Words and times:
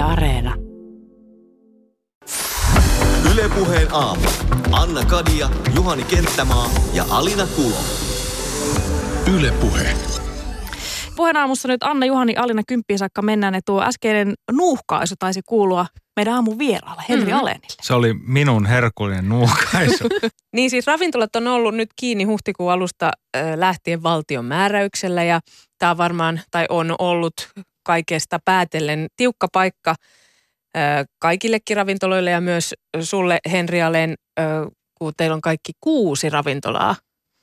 Yle 0.00 0.08
Areena. 0.08 0.54
Ylepuheen 3.32 3.88
aamu. 3.92 4.22
Anna 4.72 5.04
Kadia, 5.04 5.48
Juhani 5.74 6.04
Kenttämaa 6.04 6.70
ja 6.92 7.04
Alina 7.10 7.46
Kulo. 7.56 7.76
Ylepuhe. 9.36 9.94
Puheen 11.16 11.36
aamussa 11.36 11.68
nyt 11.68 11.82
Anna, 11.82 12.06
Juhani, 12.06 12.36
Alina 12.36 12.62
kymppiin 12.68 12.98
saakka 12.98 13.22
mennään. 13.22 13.54
Ja 13.54 13.60
tuo 13.66 13.82
äskeinen 13.82 14.34
nuuhkaisu 14.52 15.14
taisi 15.18 15.40
kuulua 15.46 15.86
meidän 16.16 16.34
aamun 16.34 16.58
vieraalle, 16.58 17.02
Henri 17.08 17.24
mm-hmm. 17.24 17.40
Alenille. 17.40 17.82
Se 17.82 17.94
oli 17.94 18.14
minun 18.14 18.66
herkullinen 18.66 19.28
nuuhkaisu. 19.28 20.04
Niin 20.56 20.70
siis 20.70 20.86
ravintolat 20.86 21.36
on 21.36 21.46
ollut 21.46 21.74
nyt 21.74 21.90
kiinni 21.96 22.24
huhtikuun 22.24 22.72
alusta 22.72 23.10
äh, 23.36 23.42
lähtien 23.54 24.02
valtion 24.02 24.44
määräyksellä 24.44 25.24
ja 25.24 25.40
tämä 25.78 25.96
varmaan 25.96 26.40
tai 26.50 26.66
on 26.68 26.94
ollut 26.98 27.34
kaikesta 27.82 28.38
päätellen 28.44 29.06
tiukka 29.16 29.46
paikka 29.52 29.94
kaikillekin 31.18 31.76
ravintoloille 31.76 32.30
ja 32.30 32.40
myös 32.40 32.74
sulle 33.00 33.38
Henri 33.50 33.82
Alen, 33.82 34.14
äh, 34.40 34.46
kun 34.98 35.12
teillä 35.16 35.34
on 35.34 35.40
kaikki 35.40 35.72
kuusi 35.80 36.30
ravintolaa 36.30 36.94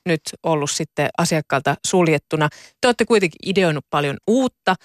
nyt 0.07 0.21
ollut 0.43 0.71
sitten 0.71 1.09
asiakkaalta 1.17 1.75
suljettuna. 1.87 2.49
Te 2.81 2.87
olette 2.87 3.05
kuitenkin 3.05 3.49
ideoinut 3.49 3.85
paljon 3.89 4.17
uutta. 4.27 4.75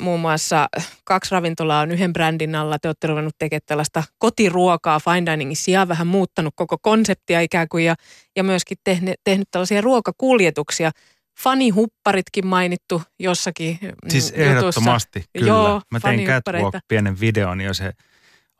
Muun 0.00 0.20
muassa 0.20 0.68
kaksi 1.04 1.30
ravintolaa 1.30 1.80
on 1.80 1.90
yhden 1.90 2.12
brändin 2.12 2.54
alla. 2.54 2.78
Te 2.78 2.88
olette 2.88 3.06
ruvennut 3.06 3.34
tekemään 3.38 3.60
tällaista 3.66 4.02
kotiruokaa 4.18 5.00
fine 5.00 5.32
diningin 5.32 5.56
sijaan, 5.56 5.88
vähän 5.88 6.06
muuttanut 6.06 6.54
koko 6.56 6.76
konseptia 6.82 7.40
ikään 7.40 7.68
kuin 7.68 7.84
ja, 7.84 7.94
ja 8.36 8.44
myöskin 8.44 8.78
tehnyt, 8.84 9.14
tehnyt 9.24 9.48
tällaisia 9.50 9.80
ruokakuljetuksia. 9.80 10.90
Fanihupparitkin 11.40 12.46
mainittu 12.46 13.02
jossakin 13.18 13.78
Siis 14.08 14.24
jutussa. 14.24 14.42
ehdottomasti, 14.42 15.24
kyllä. 15.32 15.46
Joo, 15.48 15.82
Mä 15.90 16.00
tein. 16.00 16.26
Catwalk 16.26 16.74
pienen 16.88 17.20
videon 17.20 17.60
ja 17.60 17.74
se 17.74 17.92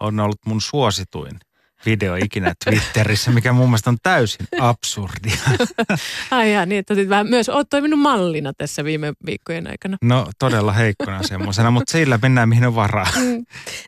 on 0.01 0.21
ollut 0.21 0.39
mun 0.47 0.61
suosituin 0.61 1.39
video 1.87 2.15
ikinä 2.17 2.55
Twitterissä, 2.65 3.31
mikä 3.31 3.53
mun 3.53 3.69
mielestä 3.69 3.91
on 3.91 3.97
täysin 4.03 4.47
absurdia. 4.61 5.37
Ai 6.31 6.53
jaa, 6.53 6.67
niin, 6.67 6.79
että 6.79 6.95
vähän 7.09 7.29
myös 7.29 7.49
oot 7.49 7.69
toiminut 7.71 8.01
mallina 8.01 8.53
tässä 8.59 8.85
viime 8.85 9.13
viikkojen 9.27 9.67
aikana. 9.67 9.97
No 10.03 10.27
todella 10.39 10.73
heikkona 10.73 11.23
semmoisena, 11.23 11.71
mutta 11.71 11.93
sillä 11.93 12.19
mennään 12.23 12.49
mihin 12.49 12.67
on 12.67 12.75
varaa. 12.75 13.07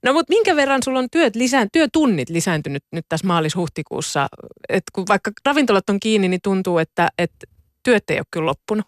No 0.02 0.12
mutta 0.12 0.32
minkä 0.32 0.56
verran 0.56 0.82
sulla 0.84 0.98
on 0.98 1.08
työt 1.12 1.36
lisään, 1.36 1.68
työtunnit 1.72 2.30
lisääntynyt 2.30 2.84
nyt 2.92 3.04
tässä 3.08 3.26
maalis-huhtikuussa? 3.26 4.26
Et 4.68 4.84
kun 4.92 5.04
vaikka 5.08 5.30
ravintolat 5.46 5.90
on 5.90 6.00
kiinni, 6.00 6.28
niin 6.28 6.40
tuntuu, 6.42 6.78
että, 6.78 7.08
että 7.18 7.46
työt 7.86 8.10
ei 8.10 8.18
ole 8.18 8.26
kyllä 8.30 8.46
loppunut. 8.46 8.86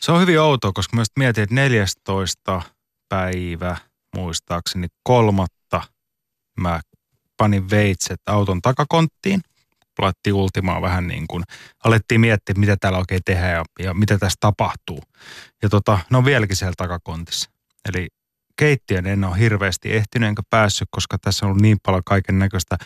Se 0.00 0.12
on 0.12 0.20
hyvin 0.20 0.40
outoa, 0.40 0.72
koska 0.72 0.96
mä 0.96 1.02
mietin, 1.18 1.42
että 1.42 1.54
14 1.54 2.62
päivä 3.08 3.76
muistaakseni 4.16 4.88
kolmatta 5.02 5.82
mä 6.60 6.80
panin 7.36 7.70
veitset 7.70 8.20
auton 8.26 8.62
takakonttiin. 8.62 9.40
Laittiin 9.98 10.34
ultimaa 10.34 10.82
vähän 10.82 11.08
niin 11.08 11.26
kuin, 11.26 11.44
alettiin 11.84 12.20
miettiä, 12.20 12.54
mitä 12.58 12.76
täällä 12.80 12.98
oikein 12.98 13.20
tehdään 13.24 13.52
ja, 13.52 13.64
ja 13.78 13.94
mitä 13.94 14.18
tässä 14.18 14.36
tapahtuu. 14.40 15.02
Ja 15.62 15.68
tota, 15.68 15.98
ne 16.10 16.16
on 16.16 16.24
vieläkin 16.24 16.56
siellä 16.56 16.74
takakontissa. 16.76 17.50
Eli 17.88 18.08
keittiön 18.60 19.06
en 19.06 19.24
ole 19.24 19.38
hirveästi 19.38 19.92
ehtinyt 19.92 20.28
enkä 20.28 20.42
päässyt, 20.50 20.88
koska 20.90 21.18
tässä 21.18 21.46
on 21.46 21.50
ollut 21.50 21.62
niin 21.62 21.78
paljon 21.82 22.02
kaiken 22.04 22.38
näköistä 22.38 22.78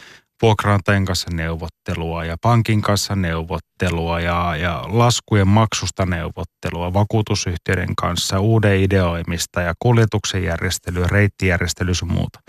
vuokraantajan 0.42 1.04
kanssa 1.04 1.30
neuvottelua 1.30 2.24
ja 2.24 2.36
pankin 2.42 2.82
kanssa 2.82 3.16
neuvottelua 3.16 4.20
ja, 4.20 4.56
ja 4.56 4.84
laskujen 4.86 5.48
maksusta 5.48 6.06
neuvottelua 6.06 6.92
vakuutusyhtiöiden 6.92 7.96
kanssa, 7.96 8.40
uuden 8.40 8.80
ideoimista 8.80 9.60
ja 9.60 9.74
kuljetuksen 9.78 10.44
järjestelyä, 10.44 11.06
reittijärjestelyä 11.06 11.94
sun 11.94 12.12
muuta. 12.12 12.40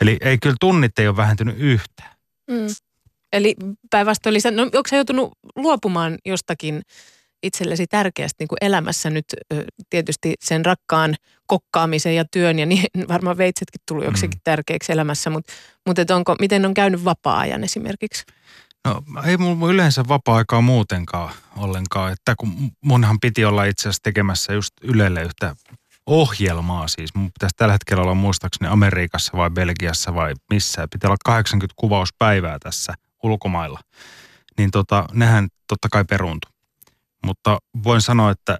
Eli 0.00 0.16
ei 0.20 0.38
kyllä 0.38 0.56
tunnit 0.60 0.98
ei 0.98 1.08
ole 1.08 1.16
vähentynyt 1.16 1.56
yhtään. 1.58 2.14
Mm. 2.50 2.66
Eli 3.32 3.54
päinvastoin 3.90 4.34
lisää, 4.34 4.52
no 4.52 4.62
onko 4.62 4.82
sä 4.90 4.96
joutunut 4.96 5.32
luopumaan 5.56 6.18
jostakin 6.24 6.82
itsellesi 7.46 7.86
tärkeästä 7.86 8.36
niin 8.42 8.48
kuin 8.48 8.58
elämässä 8.60 9.10
nyt 9.10 9.24
tietysti 9.90 10.34
sen 10.40 10.64
rakkaan 10.64 11.14
kokkaamisen 11.46 12.16
ja 12.16 12.24
työn 12.30 12.58
ja 12.58 12.66
niin 12.66 12.84
varmaan 13.08 13.38
veitsetkin 13.38 13.80
tullut 13.88 14.04
joksikin 14.04 14.38
Mm. 14.38 14.40
tärkeäksi 14.44 14.92
elämässä, 14.92 15.30
mutta, 15.30 15.52
mutta 15.86 16.02
et 16.02 16.10
onko, 16.10 16.36
miten 16.40 16.66
on 16.66 16.74
käynyt 16.74 17.04
vapaa-ajan 17.04 17.64
esimerkiksi? 17.64 18.24
No 18.84 19.02
ei 19.26 19.36
mulla 19.36 19.72
yleensä 19.72 20.04
vapaa-aikaa 20.08 20.60
muutenkaan 20.60 21.34
ollenkaan, 21.56 22.12
että 22.12 22.34
kun 22.38 22.72
munhan 22.84 23.20
piti 23.20 23.44
olla 23.44 23.64
itse 23.64 23.82
asiassa 23.82 24.02
tekemässä 24.02 24.52
just 24.52 24.72
Ylelle 24.82 25.22
yhtä 25.22 25.56
ohjelmaa 26.06 26.88
siis. 26.88 27.14
Mun 27.14 27.32
pitäisi 27.32 27.54
tällä 27.56 27.72
hetkellä 27.72 28.02
olla 28.02 28.14
muistaakseni 28.14 28.70
Amerikassa 28.70 29.32
vai 29.36 29.50
Belgiassa 29.50 30.14
vai 30.14 30.34
missä. 30.50 30.88
Pitää 30.92 31.08
olla 31.08 31.16
80 31.24 31.74
kuvauspäivää 31.76 32.58
tässä 32.58 32.94
ulkomailla. 33.22 33.80
Niin 34.58 34.70
tota, 34.70 35.06
nehän 35.12 35.48
totta 35.68 35.88
kai 35.92 36.04
peruuntu. 36.04 36.48
Mutta 37.24 37.58
voin 37.84 38.00
sanoa, 38.00 38.30
että 38.30 38.58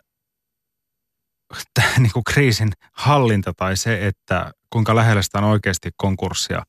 tämä 1.74 1.98
niinku 1.98 2.22
kriisin 2.22 2.72
hallinta 2.92 3.52
tai 3.56 3.76
se, 3.76 4.06
että 4.06 4.52
kuinka 4.70 4.96
lähellä 4.96 5.22
sitä 5.22 5.38
on 5.38 5.44
oikeasti 5.44 5.90
konkurssia 5.96 6.62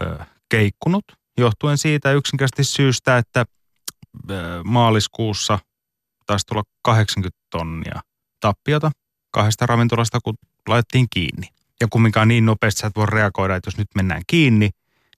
ö, 0.00 0.18
keikkunut, 0.48 1.04
johtuen 1.38 1.78
siitä 1.78 2.12
yksinkertaisesti 2.12 2.74
syystä, 2.76 3.18
että 3.18 3.44
ö, 4.30 4.34
maaliskuussa 4.64 5.58
taisi 6.26 6.46
tulla 6.46 6.62
80 6.82 7.38
tonnia 7.50 8.00
tappiota 8.40 8.90
kahdesta 9.30 9.66
ravintolasta, 9.66 10.18
kun 10.24 10.34
laitettiin 10.68 11.06
kiinni. 11.10 11.48
Ja 11.80 11.86
kumminkaan 11.90 12.28
niin 12.28 12.46
nopeasti 12.46 12.80
sä 12.80 12.86
et 12.86 12.96
voi 12.96 13.06
reagoida, 13.06 13.56
että 13.56 13.68
jos 13.68 13.78
nyt 13.78 13.88
mennään 13.94 14.22
kiinni, 14.26 14.70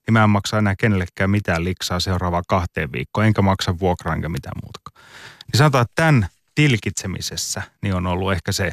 niin 0.07 0.13
mä 0.13 0.23
en 0.23 0.29
maksa 0.29 0.57
enää 0.57 0.75
kenellekään 0.75 1.29
mitään 1.29 1.63
liksaa 1.63 1.99
seuraavaa 1.99 2.41
kahteen 2.47 2.91
viikkoon, 2.91 3.27
enkä 3.27 3.41
maksa 3.41 3.79
vuokraa 3.79 4.15
enkä 4.15 4.29
mitään 4.29 4.59
muutakaan. 4.63 5.09
Niin 5.51 5.57
sanotaan, 5.57 5.81
että 5.81 5.93
tämän 5.95 6.27
tilkitsemisessä 6.55 7.61
niin 7.81 7.95
on 7.95 8.07
ollut 8.07 8.31
ehkä 8.31 8.51
se 8.51 8.71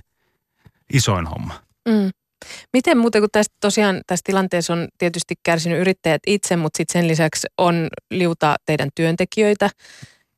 isoin 0.92 1.26
homma. 1.26 1.62
Mm. 1.88 2.10
Miten 2.72 2.98
muuten, 2.98 3.22
kun 3.22 3.28
tästä 3.32 3.54
tosiaan 3.60 4.00
tässä 4.06 4.22
tilanteessa 4.26 4.72
on 4.72 4.88
tietysti 4.98 5.34
kärsinyt 5.42 5.80
yrittäjät 5.80 6.22
itse, 6.26 6.56
mutta 6.56 6.76
sitten 6.76 7.00
sen 7.00 7.08
lisäksi 7.08 7.46
on 7.58 7.88
liuta 8.10 8.56
teidän 8.66 8.88
työntekijöitä, 8.94 9.70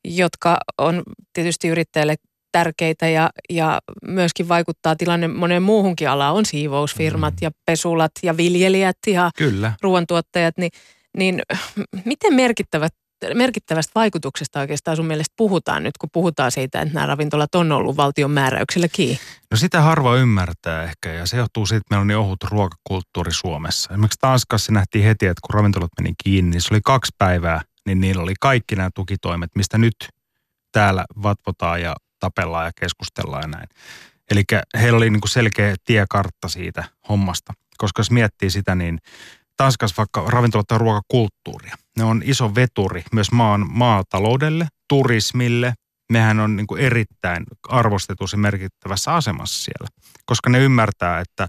jotka 0.05 0.57
on 0.77 1.03
tietysti 1.33 1.67
yrittäjälle 1.67 2.15
tärkeitä 2.51 3.07
ja, 3.09 3.29
ja 3.49 3.79
myöskin 4.07 4.47
vaikuttaa 4.47 4.95
tilanne 4.95 5.27
moneen 5.27 5.63
muuhunkin 5.63 6.09
alaan. 6.09 6.35
On 6.35 6.45
siivousfirmat 6.45 7.33
Mm. 7.33 7.37
ja 7.41 7.51
pesulat 7.65 8.11
ja 8.23 8.37
viljelijät 8.37 8.97
ja 9.07 9.31
Kyllä. 9.37 9.73
ruoantuottajat, 9.81 10.57
niin, 10.57 10.71
niin 11.17 11.41
miten 12.05 12.33
merkittävät, 12.33 12.93
merkittävästä 13.33 13.91
vaikutuksesta 13.95 14.59
oikeastaan 14.59 14.97
sun 14.97 15.05
mielestä 15.05 15.33
puhutaan 15.37 15.83
nyt, 15.83 15.97
kun 15.97 16.09
puhutaan 16.13 16.51
siitä, 16.51 16.81
että 16.81 16.93
nämä 16.93 17.05
ravintolat 17.05 17.55
on 17.55 17.71
ollut 17.71 17.97
valtion 17.97 18.31
määräyksellä 18.31 18.87
kiinni? 18.91 19.19
No 19.51 19.57
sitä 19.57 19.81
harva 19.81 20.15
ymmärtää 20.15 20.83
ehkä 20.83 21.13
ja 21.13 21.25
se 21.25 21.37
johtuu 21.37 21.65
siitä, 21.65 21.77
että 21.77 21.87
meillä 21.89 22.01
on 22.01 22.07
niin 22.07 22.17
ohut 22.17 22.43
ruokakulttuuri 22.43 23.33
Suomessa. 23.33 23.93
Esimerkiksi 23.93 24.19
Tanskassa 24.21 24.71
nähtiin 24.71 25.05
heti, 25.05 25.25
että 25.25 25.41
kun 25.47 25.53
ravintolat 25.53 25.91
meni 26.01 26.13
kiinni, 26.23 26.51
niin 26.51 26.61
se 26.61 26.73
oli 26.73 26.81
kaksi 26.85 27.11
päivää, 27.17 27.61
niin 27.85 28.01
niillä 28.01 28.23
oli 28.23 28.33
kaikki 28.39 28.75
nämä 28.75 28.89
tukitoimet, 28.95 29.51
mistä 29.55 29.77
nyt 29.77 29.95
täällä 30.71 31.05
vatvotaan 31.23 31.81
ja 31.81 31.95
tapellaan 32.19 32.65
ja 32.65 32.71
keskustellaan 32.79 33.43
ja 33.43 33.47
näin. 33.47 33.69
Eli 34.31 34.43
heillä 34.79 34.97
oli 34.97 35.09
niin 35.09 35.21
kuin 35.21 35.29
selkeä 35.29 35.75
tiekartta 35.85 36.47
siitä 36.47 36.83
hommasta, 37.09 37.53
koska 37.77 37.99
jos 37.99 38.11
miettii 38.11 38.49
sitä, 38.49 38.75
niin 38.75 38.99
Tanskassa 39.59 39.97
vaikka 39.97 40.23
ravintolat 40.27 40.71
on 40.71 40.81
ruokakulttuuria. 40.81 41.75
Ne 41.97 42.03
on 42.03 42.21
iso 42.25 42.55
veturi 42.55 43.03
myös 43.11 43.31
maan 43.31 43.65
maataloudelle, 43.69 44.67
turismille. 44.89 45.73
Mehän 46.11 46.39
on 46.39 46.55
niin 46.55 46.67
kuin 46.67 46.81
erittäin 46.81 47.43
arvostetussa 47.69 48.37
merkittävässä 48.37 49.13
asemassa 49.13 49.63
siellä, 49.63 49.87
koska 50.25 50.49
ne 50.49 50.59
ymmärtää, 50.59 51.19
että 51.19 51.47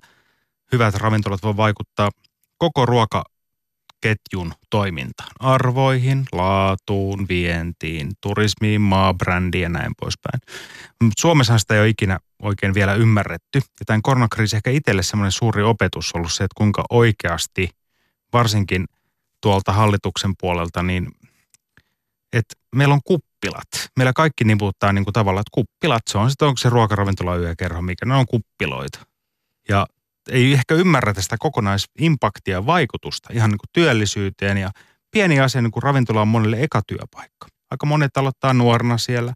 hyvät 0.72 0.94
ravintolat 0.94 1.42
voi 1.42 1.56
vaikuttaa 1.56 2.10
koko 2.58 2.86
ruokaketjun 2.86 4.52
toimintaan. 4.70 5.30
Arvoihin, 5.40 6.24
laatuun, 6.32 7.28
vientiin, 7.28 8.10
turismiin, 8.20 8.80
maabrändiin 8.80 9.62
ja 9.62 9.68
näin 9.68 9.92
poispäin. 10.00 10.40
Mutta 11.02 11.20
Suomessa 11.20 11.58
sitä 11.58 11.74
ei 11.74 11.80
ole 11.80 11.88
ikinä 11.88 12.18
oikein 12.42 12.74
vielä 12.74 12.94
ymmärretty. 12.94 13.58
Ja 13.58 13.86
tämän 13.86 14.02
koronakriisi 14.02 14.56
ehkä 14.56 14.70
itselle 14.70 15.02
semmoinen 15.02 15.32
suuri 15.32 15.62
opetus 15.62 16.12
ollut 16.14 16.32
se, 16.32 16.44
että 16.44 16.54
kuinka 16.56 16.84
oikeasti, 16.90 17.70
varsinkin 18.32 18.86
tuolta 19.40 19.72
hallituksen 19.72 20.32
puolelta, 20.40 20.82
niin 20.82 21.08
että 22.32 22.54
meillä 22.74 22.94
on 22.94 23.00
kuppilat. 23.04 23.68
Meillä 23.96 24.12
kaikki 24.12 24.44
niputtaa 24.44 24.92
niin 24.92 25.04
kuin 25.04 25.12
tavallaan, 25.12 25.40
että 25.40 25.54
kuppilat, 25.54 26.02
se 26.10 26.18
on 26.18 26.30
sitten 26.30 26.48
onko 26.48 26.58
se 26.58 26.68
ruokaravintola 26.68 27.36
yökerho, 27.36 27.82
mikä 27.82 28.06
ne 28.06 28.14
on 28.14 28.26
kuppiloita. 28.26 29.06
Ja 29.68 29.86
ei 30.30 30.52
ehkä 30.52 30.74
ymmärretä 30.74 31.22
sitä 31.22 31.36
kokonaisimpaktia 31.38 32.56
ja 32.56 32.66
vaikutusta 32.66 33.28
ihan 33.32 33.50
niin 33.50 33.58
kuin 33.58 33.70
työllisyyteen 33.72 34.58
ja 34.58 34.70
pieni 35.10 35.40
asia 35.40 35.62
niin 35.62 35.70
kuin 35.70 35.82
ravintola 35.82 36.22
on 36.22 36.28
monelle 36.28 36.62
eka 36.62 36.82
työpaikka. 36.86 37.46
Aika 37.70 37.86
monet 37.86 38.16
aloittaa 38.16 38.52
nuorena 38.52 38.98
siellä. 38.98 39.34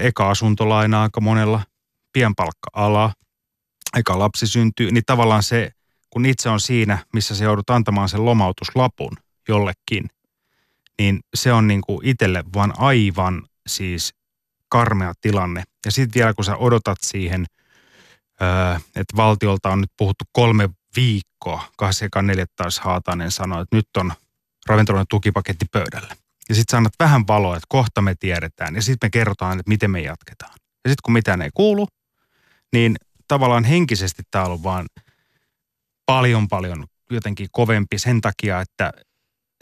Eka 0.00 0.30
asuntolaina 0.30 1.02
aika 1.02 1.20
monella, 1.20 1.62
pienpalkka-ala, 2.12 3.12
eka 3.96 4.18
lapsi 4.18 4.46
syntyy, 4.46 4.90
niin 4.90 5.02
tavallaan 5.06 5.42
se, 5.42 5.70
kun 6.16 6.26
itse 6.26 6.48
on 6.48 6.60
siinä, 6.60 6.98
missä 7.12 7.34
se 7.34 7.44
joudut 7.44 7.70
antamaan 7.70 8.08
sen 8.08 8.24
lomautuslapun 8.24 9.16
jollekin, 9.48 10.10
niin 10.98 11.20
se 11.34 11.52
on 11.52 11.66
niin 11.66 11.80
kuin 11.80 11.98
itselle 12.02 12.44
vaan 12.54 12.74
aivan 12.76 13.42
siis 13.66 14.14
karmea 14.68 15.12
tilanne. 15.20 15.62
Ja 15.84 15.92
sitten 15.92 16.20
vielä 16.20 16.34
kun 16.34 16.44
sä 16.44 16.56
odotat 16.56 16.98
siihen, 17.02 17.46
että 18.96 19.16
valtiolta 19.16 19.68
on 19.70 19.80
nyt 19.80 19.90
puhuttu 19.96 20.24
kolme 20.32 20.70
viikkoa, 20.96 21.68
24. 21.78 22.46
taas 22.56 22.80
Haatainen 22.80 23.30
sanoi, 23.30 23.62
että 23.62 23.76
nyt 23.76 23.88
on 23.96 24.12
ravintoloiden 24.66 25.06
tukipaketti 25.10 25.66
pöydällä. 25.72 26.16
Ja 26.48 26.54
sitten 26.54 26.70
sä 26.70 26.76
annat 26.76 26.92
vähän 26.98 27.26
valoa, 27.26 27.56
että 27.56 27.66
kohta 27.68 28.02
me 28.02 28.14
tiedetään 28.20 28.74
ja 28.74 28.82
sitten 28.82 29.06
me 29.06 29.10
kerrotaan, 29.10 29.58
että 29.58 29.68
miten 29.70 29.90
me 29.90 30.00
jatketaan. 30.00 30.52
Ja 30.54 30.90
sitten 30.90 31.02
kun 31.04 31.12
mitään 31.12 31.42
ei 31.42 31.50
kuulu, 31.54 31.88
niin 32.72 32.96
tavallaan 33.28 33.64
henkisesti 33.64 34.22
tämä 34.30 34.44
on 34.44 34.62
vaan 34.62 34.86
paljon 36.06 36.48
paljon 36.48 36.86
jotenkin 37.10 37.48
kovempi 37.52 37.98
sen 37.98 38.20
takia, 38.20 38.60
että 38.60 38.92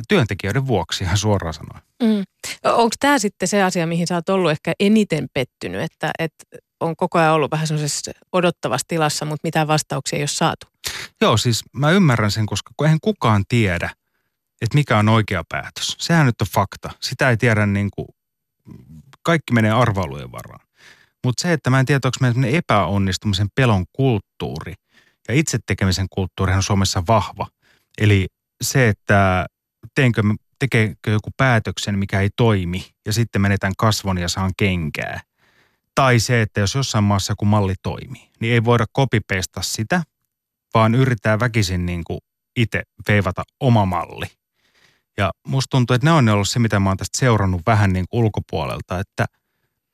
työntekijöiden 0.08 0.66
vuoksi 0.66 1.04
ihan 1.04 1.18
suoraan 1.18 1.54
sanoen. 1.54 1.82
Mm. 2.02 2.24
Onko 2.64 2.94
tämä 3.00 3.18
sitten 3.18 3.48
se 3.48 3.62
asia, 3.62 3.86
mihin 3.86 4.06
sä 4.06 4.14
oot 4.14 4.28
ollut 4.28 4.50
ehkä 4.50 4.72
eniten 4.80 5.26
pettynyt, 5.34 5.82
että, 5.82 6.10
että 6.18 6.44
on 6.80 6.96
koko 6.96 7.18
ajan 7.18 7.32
ollut 7.32 7.50
vähän 7.50 7.66
semmoisessa 7.66 8.10
odottavassa 8.32 8.84
tilassa, 8.88 9.24
mutta 9.24 9.46
mitään 9.46 9.68
vastauksia 9.68 10.16
ei 10.16 10.22
ole 10.22 10.28
saatu? 10.28 10.66
Joo, 11.20 11.36
siis 11.36 11.62
mä 11.72 11.90
ymmärrän 11.90 12.30
sen, 12.30 12.46
koska 12.46 12.70
eihän 12.82 12.98
kukaan 13.02 13.44
tiedä, 13.48 13.90
että 14.60 14.74
mikä 14.74 14.98
on 14.98 15.08
oikea 15.08 15.42
päätös. 15.48 15.96
Sehän 15.98 16.26
nyt 16.26 16.40
on 16.40 16.46
fakta. 16.54 16.90
Sitä 17.00 17.30
ei 17.30 17.36
tiedä 17.36 17.66
niin 17.66 17.90
kuin, 17.90 18.08
kaikki 19.22 19.52
menee 19.52 19.70
arvailujen 19.70 20.32
varaan. 20.32 20.66
Mutta 21.24 21.42
se, 21.42 21.52
että 21.52 21.70
mä 21.70 21.80
en 21.80 21.86
tiedä, 21.86 22.00
onko 22.04 22.16
meillä 22.20 22.58
epäonnistumisen 22.58 23.48
pelon 23.54 23.84
kulttuuri 23.92 24.74
ja 25.28 25.34
itse 25.34 25.58
tekemisen 25.66 26.06
kulttuuri 26.10 26.52
on 26.52 26.62
Suomessa 26.62 27.02
vahva. 27.08 27.46
Eli 27.98 28.26
se, 28.62 28.88
että 28.88 29.46
teenkö, 29.94 30.22
tekeekö 30.58 31.10
joku 31.10 31.30
päätöksen, 31.36 31.98
mikä 31.98 32.20
ei 32.20 32.30
toimi 32.36 32.86
ja 33.06 33.12
sitten 33.12 33.42
menetään 33.42 33.72
kasvon 33.78 34.18
ja 34.18 34.28
saan 34.28 34.52
kenkää. 34.56 35.20
Tai 35.94 36.20
se, 36.20 36.42
että 36.42 36.60
jos 36.60 36.74
jossain 36.74 37.04
maassa 37.04 37.32
joku 37.32 37.44
malli 37.44 37.74
toimii, 37.82 38.30
niin 38.40 38.52
ei 38.52 38.64
voida 38.64 38.84
kopipeista 38.92 39.62
sitä, 39.62 40.02
vaan 40.74 40.94
yrittää 40.94 41.40
väkisin 41.40 41.86
niin 41.86 42.04
kuin 42.04 42.18
itse 42.56 42.82
veivata 43.08 43.42
oma 43.60 43.84
malli. 43.84 44.26
Ja 45.16 45.32
musta 45.46 45.70
tuntuu, 45.70 45.94
että 45.94 46.06
ne 46.06 46.12
on 46.12 46.28
ollut 46.28 46.48
se, 46.48 46.58
mitä 46.58 46.80
mä 46.80 46.90
oon 46.90 46.96
tästä 46.96 47.18
seurannut 47.18 47.62
vähän 47.66 47.92
niin 47.92 48.04
kuin 48.10 48.24
ulkopuolelta, 48.24 49.00
että, 49.00 49.26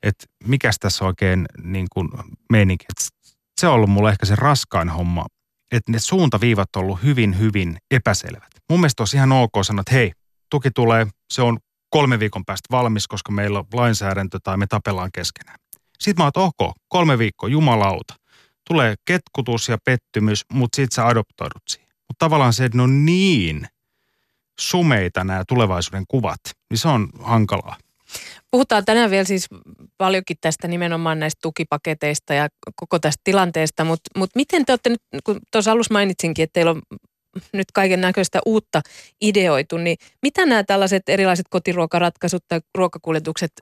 että 0.02 0.26
mikäs 0.44 0.76
tässä 0.80 1.04
oikein 1.04 1.46
niin 1.62 1.86
kuin 1.92 2.08
meininki. 2.50 2.86
Että 2.88 3.19
se 3.60 3.68
on 3.68 3.74
ollut 3.74 3.90
mulle 3.90 4.10
ehkä 4.10 4.26
se 4.26 4.36
raskain 4.36 4.88
homma, 4.88 5.26
että 5.72 5.92
ne 5.92 5.98
suuntaviivat 5.98 6.76
on 6.76 6.82
ollut 6.82 7.02
hyvin, 7.02 7.38
hyvin 7.38 7.76
epäselvät. 7.90 8.50
Mun 8.70 8.80
mielestä 8.80 9.02
olisi 9.02 9.16
ihan 9.16 9.32
ok 9.32 9.52
sanoa, 9.62 9.80
että 9.80 9.94
hei, 9.94 10.12
tuki 10.50 10.70
tulee, 10.70 11.06
se 11.32 11.42
on 11.42 11.58
kolme 11.90 12.18
viikon 12.18 12.44
päästä 12.44 12.66
valmis, 12.70 13.08
koska 13.08 13.32
meillä 13.32 13.58
on 13.58 13.64
lainsäädäntö 13.72 14.38
tai 14.42 14.56
me 14.56 14.66
tapellaan 14.66 15.10
keskenään. 15.12 15.58
Sitten 15.98 16.24
mä 16.24 16.30
oon, 16.36 16.48
ok, 16.58 16.74
kolme 16.88 17.18
viikkoa, 17.18 17.48
jumalauta. 17.48 18.14
Tulee 18.68 18.94
ketkutus 19.04 19.68
ja 19.68 19.78
pettymys, 19.84 20.44
mutta 20.52 20.76
sit 20.76 20.92
sä 20.92 21.06
adoptoidut 21.06 21.62
siihen. 21.68 21.88
Mutta 22.08 22.24
tavallaan 22.24 22.52
se, 22.52 22.64
että 22.64 22.76
ne 22.76 22.82
on 22.82 23.04
niin 23.04 23.66
sumeita 24.60 25.24
nämä 25.24 25.44
tulevaisuuden 25.48 26.04
kuvat, 26.08 26.40
niin 26.70 26.78
se 26.78 26.88
on 26.88 27.08
hankalaa. 27.22 27.76
Puhutaan 28.50 28.84
tänään 28.84 29.10
vielä 29.10 29.24
siis 29.24 29.46
paljonkin 29.98 30.36
tästä 30.40 30.68
nimenomaan 30.68 31.18
näistä 31.18 31.38
tukipaketeista 31.42 32.34
ja 32.34 32.48
koko 32.76 32.98
tästä 32.98 33.20
tilanteesta, 33.24 33.84
mutta, 33.84 34.10
mutta 34.18 34.38
miten 34.38 34.66
te 34.66 34.72
olette 34.72 34.90
nyt, 34.90 35.02
kun 35.24 35.40
tuossa 35.52 35.72
alussa 35.72 35.94
mainitsinkin, 35.94 36.42
että 36.42 36.52
teillä 36.52 36.70
on 36.70 36.82
nyt 37.52 37.66
kaiken 37.74 38.00
näköistä 38.00 38.40
uutta 38.46 38.80
ideoitu, 39.20 39.76
niin 39.76 39.96
mitä 40.22 40.46
nämä 40.46 40.64
tällaiset 40.64 41.02
erilaiset 41.08 41.46
kotiruokaratkaisut 41.50 42.44
tai 42.48 42.60
ruokakuljetukset 42.74 43.52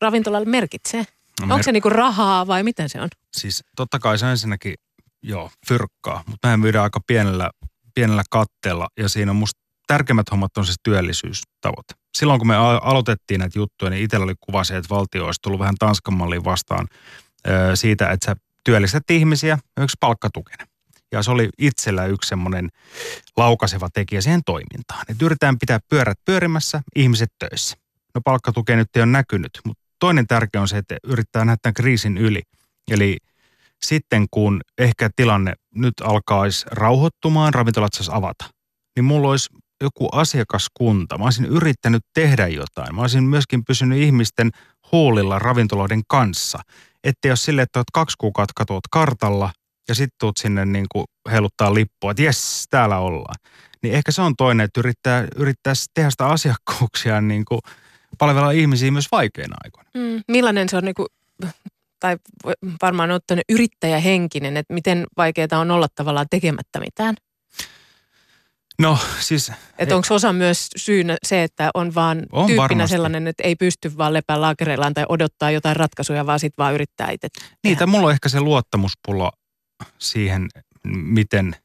ravintolalle 0.00 0.46
merkitsee? 0.48 1.00
No, 1.40 1.46
mer- 1.46 1.52
Onko 1.52 1.62
se 1.62 1.72
niinku 1.72 1.90
rahaa 1.90 2.46
vai 2.46 2.62
miten 2.62 2.88
se 2.88 3.00
on? 3.00 3.08
Siis 3.36 3.64
totta 3.76 3.98
kai 3.98 4.18
se 4.18 4.24
on 4.24 4.30
ensinnäkin, 4.30 4.74
joo, 5.22 5.50
fyrkkaa, 5.68 6.24
mutta 6.26 6.48
mehän 6.48 6.60
myydään 6.60 6.82
aika 6.82 7.00
pienellä, 7.06 7.50
pienellä 7.94 8.22
katteella 8.30 8.88
ja 9.00 9.08
siinä 9.08 9.32
on 9.32 9.36
musta 9.36 9.60
tärkeimmät 9.88 10.30
hommat 10.30 10.56
on 10.56 10.64
siis 10.64 10.78
työllisyystavoite. 10.82 11.94
Silloin 12.18 12.40
kun 12.40 12.48
me 12.48 12.56
aloitettiin 12.56 13.38
näitä 13.40 13.58
juttuja, 13.58 13.90
niin 13.90 14.02
itsellä 14.02 14.24
oli 14.24 14.34
kuva 14.40 14.64
se, 14.64 14.76
että 14.76 14.94
valtio 14.94 15.26
olisi 15.26 15.40
tullut 15.42 15.60
vähän 15.60 15.74
Tanskan 15.78 16.14
malliin 16.14 16.44
vastaan 16.44 16.88
siitä, 17.74 18.10
että 18.10 18.26
sä 18.26 18.36
työllistät 18.64 19.10
ihmisiä 19.10 19.58
yksi 19.80 19.96
palkkatukena. 20.00 20.66
Ja 21.12 21.22
se 21.22 21.30
oli 21.30 21.48
itsellä 21.58 22.06
yksi 22.06 22.28
semmoinen 22.28 22.68
laukaseva 23.36 23.88
tekijä 23.94 24.20
siihen 24.20 24.40
toimintaan. 24.46 25.04
Että 25.08 25.24
yritetään 25.24 25.58
pitää 25.58 25.78
pyörät 25.88 26.18
pyörimässä, 26.24 26.82
ihmiset 26.96 27.30
töissä. 27.38 27.76
No 28.14 28.20
palkkatukea 28.24 28.76
nyt 28.76 28.96
ei 28.96 29.02
ole 29.02 29.10
näkynyt, 29.10 29.60
mutta 29.64 29.82
toinen 29.98 30.26
tärkeä 30.26 30.60
on 30.60 30.68
se, 30.68 30.78
että 30.78 30.96
yrittää 31.04 31.44
nähdä 31.44 31.72
kriisin 31.72 32.18
yli. 32.18 32.42
Eli 32.90 33.16
sitten 33.82 34.26
kun 34.30 34.60
ehkä 34.78 35.10
tilanne 35.16 35.54
nyt 35.74 35.94
alkaisi 36.02 36.66
rauhoittumaan, 36.70 37.54
ravintolat 37.54 37.92
saisi 37.94 38.10
avata, 38.14 38.44
niin 38.96 39.04
mulla 39.04 39.30
olisi 39.30 39.48
joku 39.82 40.08
asiakaskunta. 40.12 41.18
Mä 41.18 41.24
olisin 41.24 41.44
yrittänyt 41.44 42.02
tehdä 42.14 42.46
jotain. 42.48 42.94
Mä 42.94 43.00
olisin 43.00 43.24
myöskin 43.24 43.64
pysynyt 43.64 43.98
ihmisten 43.98 44.50
huolilla 44.92 45.38
ravintoloiden 45.38 46.02
kanssa. 46.08 46.58
Että 47.04 47.28
jos 47.28 47.44
sille, 47.44 47.62
että 47.62 47.78
olet 47.78 47.90
kaksi 47.92 48.16
kuukautta 48.18 48.52
katoat 48.56 48.84
kartalla 48.90 49.52
ja 49.88 49.94
sitten 49.94 50.16
tuut 50.20 50.36
sinne 50.36 50.64
niin 50.64 50.86
kuin 50.92 51.04
heiluttaa 51.30 51.74
lippua, 51.74 52.10
että 52.10 52.22
jes, 52.22 52.64
täällä 52.70 52.98
ollaan. 52.98 53.34
Niin 53.82 53.94
ehkä 53.94 54.12
se 54.12 54.22
on 54.22 54.36
toinen, 54.36 54.64
että 54.64 54.80
yrittää, 54.80 55.28
yrittää 55.36 55.72
tehdä 55.94 56.10
sitä 56.10 56.26
asiakkuuksia 56.26 57.20
niin 57.20 57.44
kuin 57.44 57.60
palvella 58.18 58.50
ihmisiä 58.50 58.90
myös 58.90 59.08
vaikeina 59.12 59.56
aikoina. 59.64 59.90
Mm, 59.94 60.22
millainen 60.28 60.68
se 60.68 60.76
on 60.76 60.84
niin 60.84 60.94
kuin, 60.94 61.08
tai 62.00 62.16
varmaan 62.82 63.10
ottanut 63.10 63.44
yrittäjähenkinen, 63.48 64.56
että 64.56 64.74
miten 64.74 65.06
vaikeaa 65.16 65.58
on 65.60 65.70
olla 65.70 65.86
tavallaan 65.94 66.26
tekemättä 66.30 66.80
mitään? 66.80 67.14
No 68.82 68.98
siis... 69.20 69.52
Että 69.78 69.96
onko 69.96 70.14
osa 70.14 70.32
myös 70.32 70.68
syynä 70.76 71.16
se, 71.22 71.42
että 71.42 71.70
on 71.74 71.94
vaan 71.94 72.26
on 72.32 72.46
tyyppinä 72.46 72.62
varmasti. 72.62 72.90
sellainen, 72.90 73.26
että 73.26 73.42
ei 73.42 73.56
pysty 73.56 73.96
vaan 73.96 74.12
lepää 74.12 74.40
laakereillaan 74.40 74.94
tai 74.94 75.04
odottaa 75.08 75.50
jotain 75.50 75.76
ratkaisuja, 75.76 76.26
vaan 76.26 76.40
sitten 76.40 76.62
vaan 76.62 76.74
yrittää 76.74 77.10
itse 77.10 77.28
Niitä 77.64 77.86
mulla 77.86 78.06
on 78.06 78.12
ehkä 78.12 78.28
se 78.28 78.40
luottamuspulla 78.40 79.32
siihen, 79.98 80.48
miten, 80.86 81.56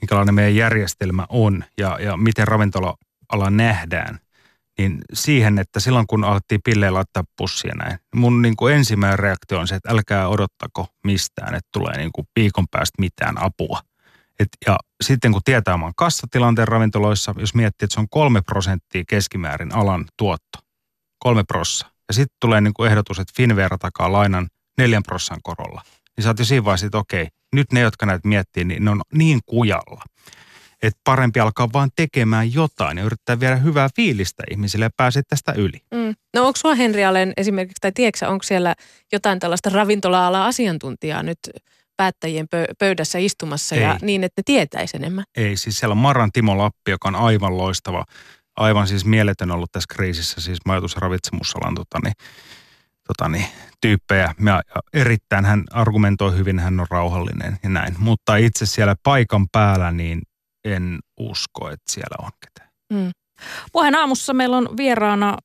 minkälainen 0.00 0.34
meidän 0.34 0.56
järjestelmä 0.56 1.26
on 1.28 1.64
ja, 1.78 1.98
ja 2.00 2.16
miten 2.16 2.48
ravintola-ala 2.48 3.50
nähdään. 3.50 4.18
Niin 4.78 5.00
siihen, 5.12 5.58
että 5.58 5.80
silloin 5.80 6.06
kun 6.06 6.24
alettiin 6.24 6.60
pilleen 6.64 6.94
laittaa 6.94 7.24
pussia 7.36 7.74
näin, 7.74 7.98
mun 8.14 8.42
niin 8.42 8.56
kuin 8.56 8.74
ensimmäinen 8.74 9.18
reaktio 9.18 9.58
on 9.58 9.68
se, 9.68 9.74
että 9.74 9.90
älkää 9.92 10.28
odottako 10.28 10.86
mistään, 11.04 11.54
että 11.54 11.68
tulee 11.72 11.96
niin 11.98 12.12
kuin 12.12 12.26
viikon 12.36 12.66
päästä 12.70 12.94
mitään 13.00 13.42
apua– 13.42 13.80
et, 14.38 14.48
ja 14.66 14.78
sitten 15.04 15.32
kun 15.32 15.40
tietää 15.44 15.74
oman 15.74 15.92
kassatilanteen 15.96 16.68
ravintoloissa, 16.68 17.34
jos 17.38 17.54
miettii, 17.54 17.86
että 17.86 17.94
se 17.94 18.00
on 18.00 18.08
kolme 18.10 18.42
prosenttia 18.42 19.04
keskimäärin 19.08 19.74
alan 19.74 20.04
tuotto, 20.16 20.58
kolme 21.18 21.44
prossa. 21.44 21.86
Ja 22.08 22.14
sitten 22.14 22.36
tulee 22.40 22.60
niin 22.60 22.74
kuin 22.74 22.90
ehdotus, 22.90 23.18
että 23.18 23.32
Finvera 23.36 23.78
takaa 23.78 24.12
lainan 24.12 24.48
neljän 24.78 25.02
prossan 25.02 25.38
korolla. 25.42 25.82
Niin 26.16 26.22
sä 26.22 26.30
oot 26.30 26.38
jo 26.38 26.44
siinä 26.44 26.64
vaiheessa, 26.64 26.86
että 26.86 26.98
okei, 26.98 27.28
nyt 27.52 27.72
ne, 27.72 27.80
jotka 27.80 28.06
näitä 28.06 28.28
miettii, 28.28 28.64
niin 28.64 28.84
ne 28.84 28.90
on 28.90 29.02
niin 29.14 29.40
kujalla. 29.46 30.04
Että 30.82 31.00
parempi 31.04 31.40
alkaa 31.40 31.68
vaan 31.72 31.90
tekemään 31.96 32.52
jotain 32.52 32.98
ja 32.98 33.04
yrittää 33.04 33.40
viedä 33.40 33.56
hyvää 33.56 33.88
fiilistä 33.96 34.42
ihmisille 34.50 34.84
ja 34.84 34.90
pääsee 34.96 35.22
tästä 35.28 35.52
yli. 35.52 35.80
Mm. 35.94 36.14
No 36.34 36.46
onko 36.46 36.56
sua 36.56 36.74
Henri 36.74 37.04
Allen 37.04 37.32
esimerkiksi, 37.36 37.80
tai 37.80 37.92
tiedätkö 37.92 38.28
onko 38.28 38.42
siellä 38.42 38.74
jotain 39.12 39.38
tällaista 39.38 39.70
ravintola-ala 39.70 40.46
asiantuntijaa 40.46 41.22
nyt 41.22 41.38
päättäjien 41.96 42.46
pöydässä 42.78 43.18
istumassa 43.18 43.74
Ei. 43.74 43.82
ja 43.82 43.98
niin, 44.02 44.24
että 44.24 44.38
ne 44.38 44.42
tietäisi 44.46 44.96
enemmän? 44.96 45.24
Ei, 45.36 45.56
siis 45.56 45.78
siellä 45.78 45.92
on 45.92 45.98
Maran 45.98 46.32
Timo 46.32 46.58
Lappi, 46.58 46.90
joka 46.90 47.08
on 47.08 47.16
aivan 47.16 47.58
loistava, 47.58 48.04
aivan 48.56 48.88
siis 48.88 49.04
mieletön 49.04 49.50
ollut 49.50 49.72
tässä 49.72 49.94
kriisissä, 49.94 50.40
siis 50.40 50.58
majoitus- 50.66 50.94
ja 50.94 51.00
ravitsemusalan 51.00 51.74
tota, 51.74 51.98
niin, 52.04 52.14
tota, 53.06 53.28
niin, 53.28 53.46
tyyppejä. 53.80 54.34
Ja, 54.46 54.62
erittäin 54.92 55.44
hän 55.44 55.64
argumentoi 55.70 56.36
hyvin, 56.36 56.58
hän 56.58 56.80
on 56.80 56.86
rauhallinen 56.90 57.58
ja 57.62 57.68
näin. 57.68 57.94
Mutta 57.98 58.36
itse 58.36 58.66
siellä 58.66 58.94
paikan 59.02 59.46
päällä, 59.52 59.92
niin 59.92 60.22
en 60.64 60.98
usko, 61.20 61.70
että 61.70 61.92
siellä 61.92 62.16
on 62.22 62.30
ketään. 62.40 62.70
Mm. 62.92 63.10
Puheen 63.72 63.94
aamussa 63.94 64.34
meillä 64.34 64.56
on 64.56 64.76
vieraana 64.76 65.38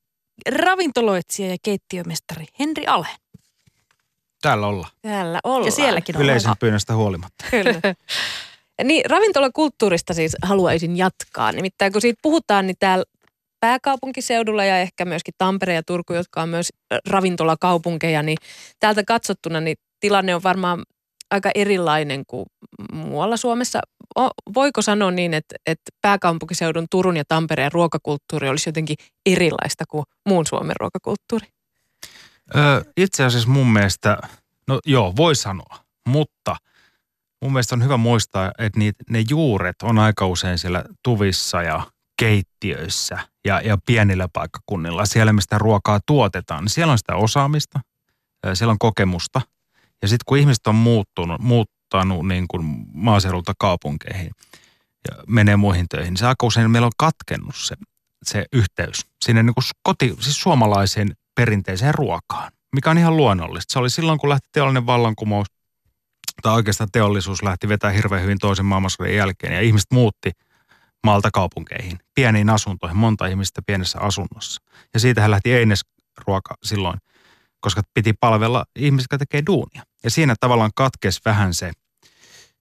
ravintoloitsija 0.49 1.49
ja 1.49 1.57
keittiömestari 1.63 2.45
Henri 2.59 2.87
Ale. 2.87 3.07
Täällä 4.41 4.67
ollaan. 4.67 4.91
Täällä 5.01 5.39
ollaan. 5.43 5.65
Ja 5.65 5.71
sielläkin 5.71 6.15
ollaan. 6.15 6.29
Yleisön 6.29 6.55
pyynnöstä 6.59 6.95
huolimatta. 6.95 7.45
Kyllä. 7.51 7.79
niin, 8.83 9.09
ravintolakulttuurista 9.09 10.13
siis 10.13 10.35
haluaisin 10.43 10.97
jatkaa. 10.97 11.51
Nimittäin 11.51 11.91
kun 11.91 12.01
siitä 12.01 12.19
puhutaan, 12.21 12.67
niin 12.67 12.75
täällä 12.79 13.05
pääkaupunkiseudulla 13.59 14.65
ja 14.65 14.77
ehkä 14.77 15.05
myöskin 15.05 15.33
Tampere 15.37 15.73
ja 15.73 15.83
Turku, 15.83 16.13
jotka 16.13 16.41
on 16.41 16.49
myös 16.49 16.69
ravintolakaupunkeja, 17.09 18.23
niin 18.23 18.37
täältä 18.79 19.03
katsottuna 19.03 19.61
niin 19.61 19.77
tilanne 19.99 20.35
on 20.35 20.43
varmaan 20.43 20.83
aika 21.31 21.51
erilainen 21.55 22.23
kuin 22.27 22.45
muualla 22.93 23.37
Suomessa. 23.37 23.79
voiko 24.55 24.81
sanoa 24.81 25.11
niin, 25.11 25.33
että, 25.33 25.55
että 25.65 25.91
pääkaupunkiseudun 26.01 26.87
Turun 26.91 27.17
ja 27.17 27.23
Tampereen 27.27 27.71
ruokakulttuuri 27.71 28.49
olisi 28.49 28.69
jotenkin 28.69 28.95
erilaista 29.25 29.83
kuin 29.89 30.03
muun 30.29 30.45
Suomen 30.45 30.75
ruokakulttuuri? 30.79 31.47
Öö, 32.55 32.81
itse 32.97 33.23
asiassa 33.23 33.49
mun 33.49 33.73
mielestä, 33.73 34.17
no 34.67 34.79
joo, 34.85 35.15
voi 35.15 35.35
sanoa, 35.35 35.79
mutta 36.07 36.55
mun 37.41 37.53
mielestä 37.53 37.75
on 37.75 37.83
hyvä 37.83 37.97
muistaa, 37.97 38.51
että 38.57 38.79
niitä, 38.79 39.03
ne 39.09 39.23
juuret 39.29 39.75
on 39.83 39.99
aika 39.99 40.27
usein 40.27 40.57
siellä 40.57 40.83
tuvissa 41.03 41.61
ja 41.61 41.87
keittiöissä 42.19 43.17
ja, 43.45 43.61
ja 43.61 43.77
pienillä 43.85 44.27
paikkakunnilla, 44.33 45.05
siellä 45.05 45.33
mistä 45.33 45.57
ruokaa 45.57 45.99
tuotetaan. 46.05 46.69
Siellä 46.69 46.91
on 46.91 46.97
sitä 46.97 47.15
osaamista, 47.15 47.79
siellä 48.53 48.71
on 48.71 48.79
kokemusta. 48.79 49.41
Ja 50.01 50.07
sitten 50.07 50.23
kun 50.25 50.37
ihmiset 50.37 50.67
on 50.67 50.75
muuttunut, 50.75 51.41
muuttanut 51.41 52.27
niin 52.27 52.47
kuin 52.47 52.85
maaseudulta 52.93 53.53
kaupunkeihin 53.59 54.31
ja 55.09 55.23
menee 55.27 55.55
muihin 55.55 55.85
töihin, 55.89 56.11
niin 56.11 56.17
se 56.17 56.27
aika 56.27 56.45
usein 56.45 56.71
meillä 56.71 56.85
on 56.85 56.91
katkennut 56.97 57.55
se, 57.55 57.75
se 58.23 58.45
yhteys 58.53 59.05
sinne 59.25 59.43
niin 59.43 59.53
kuin 59.53 59.63
koti, 59.83 60.15
siis 60.19 60.41
suomalaiseen 60.41 61.15
perinteiseen 61.35 61.95
ruokaan, 61.95 62.51
mikä 62.75 62.91
on 62.91 62.97
ihan 62.97 63.17
luonnollista. 63.17 63.73
Se 63.73 63.79
oli 63.79 63.89
silloin, 63.89 64.19
kun 64.19 64.29
lähti 64.29 64.47
teollinen 64.51 64.85
vallankumous, 64.85 65.47
tai 66.41 66.53
oikeastaan 66.53 66.89
teollisuus 66.91 67.43
lähti 67.43 67.69
vetämään 67.69 67.95
hirveän 67.95 68.23
hyvin 68.23 68.37
toisen 68.39 68.65
maailmansodan 68.65 69.15
jälkeen, 69.15 69.53
ja 69.53 69.61
ihmiset 69.61 69.91
muutti 69.93 70.31
maalta 71.03 71.29
kaupunkeihin, 71.33 71.99
pieniin 72.15 72.49
asuntoihin, 72.49 72.97
monta 72.97 73.27
ihmistä 73.27 73.61
pienessä 73.65 73.99
asunnossa. 73.99 74.61
Ja 74.93 74.99
siitähän 74.99 75.31
lähti 75.31 75.53
einesruoka 75.53 76.55
silloin, 76.63 76.99
koska 77.59 77.81
piti 77.93 78.13
palvella 78.13 78.65
ihmisiä, 78.75 79.03
jotka 79.03 79.17
tekee 79.17 79.43
duunia. 79.45 79.83
Ja 80.03 80.09
siinä 80.09 80.35
tavallaan 80.39 80.71
katkesi 80.75 81.21
vähän 81.25 81.53
se, 81.53 81.71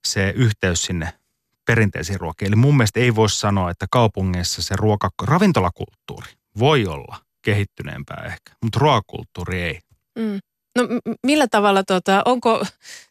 se 0.07 0.33
yhteys 0.35 0.83
sinne 0.83 1.13
perinteisiin 1.65 2.19
ruokiin. 2.19 2.47
Eli 2.47 2.55
mun 2.55 2.77
mielestä 2.77 2.99
ei 2.99 3.15
voi 3.15 3.29
sanoa, 3.29 3.71
että 3.71 3.85
kaupungeissa 3.91 4.61
se 4.61 4.75
ruoka, 4.77 5.09
ravintolakulttuuri 5.23 6.31
voi 6.59 6.87
olla 6.87 7.17
kehittyneempää 7.41 8.23
ehkä, 8.25 8.51
mutta 8.63 8.79
ruokakulttuuri 8.79 9.61
ei. 9.61 9.79
Mm. 10.19 10.39
No 10.77 10.83
millä 11.27 11.47
tavalla, 11.47 11.83
tota, 11.83 12.21
onko 12.25 12.65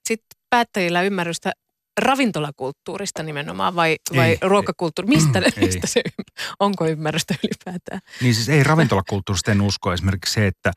sit 0.08 0.20
päättäjillä 0.50 1.02
ymmärrystä 1.02 1.52
ravintolakulttuurista 2.00 3.22
nimenomaan 3.22 3.76
vai, 3.76 3.96
vai 4.16 4.28
ei, 4.28 4.38
ruokakulttuuri? 4.42 5.08
Mistä, 5.08 5.38
ei. 5.38 5.66
mistä 5.66 5.86
se, 5.86 6.02
onko 6.60 6.86
ymmärrystä 6.86 7.34
ylipäätään? 7.44 8.00
Niin 8.20 8.34
siis 8.34 8.48
ei 8.48 8.62
ravintolakulttuurista 8.62 9.52
en 9.52 9.62
usko 9.62 9.92
esimerkiksi 9.92 10.34
se, 10.34 10.46
että 10.46 10.72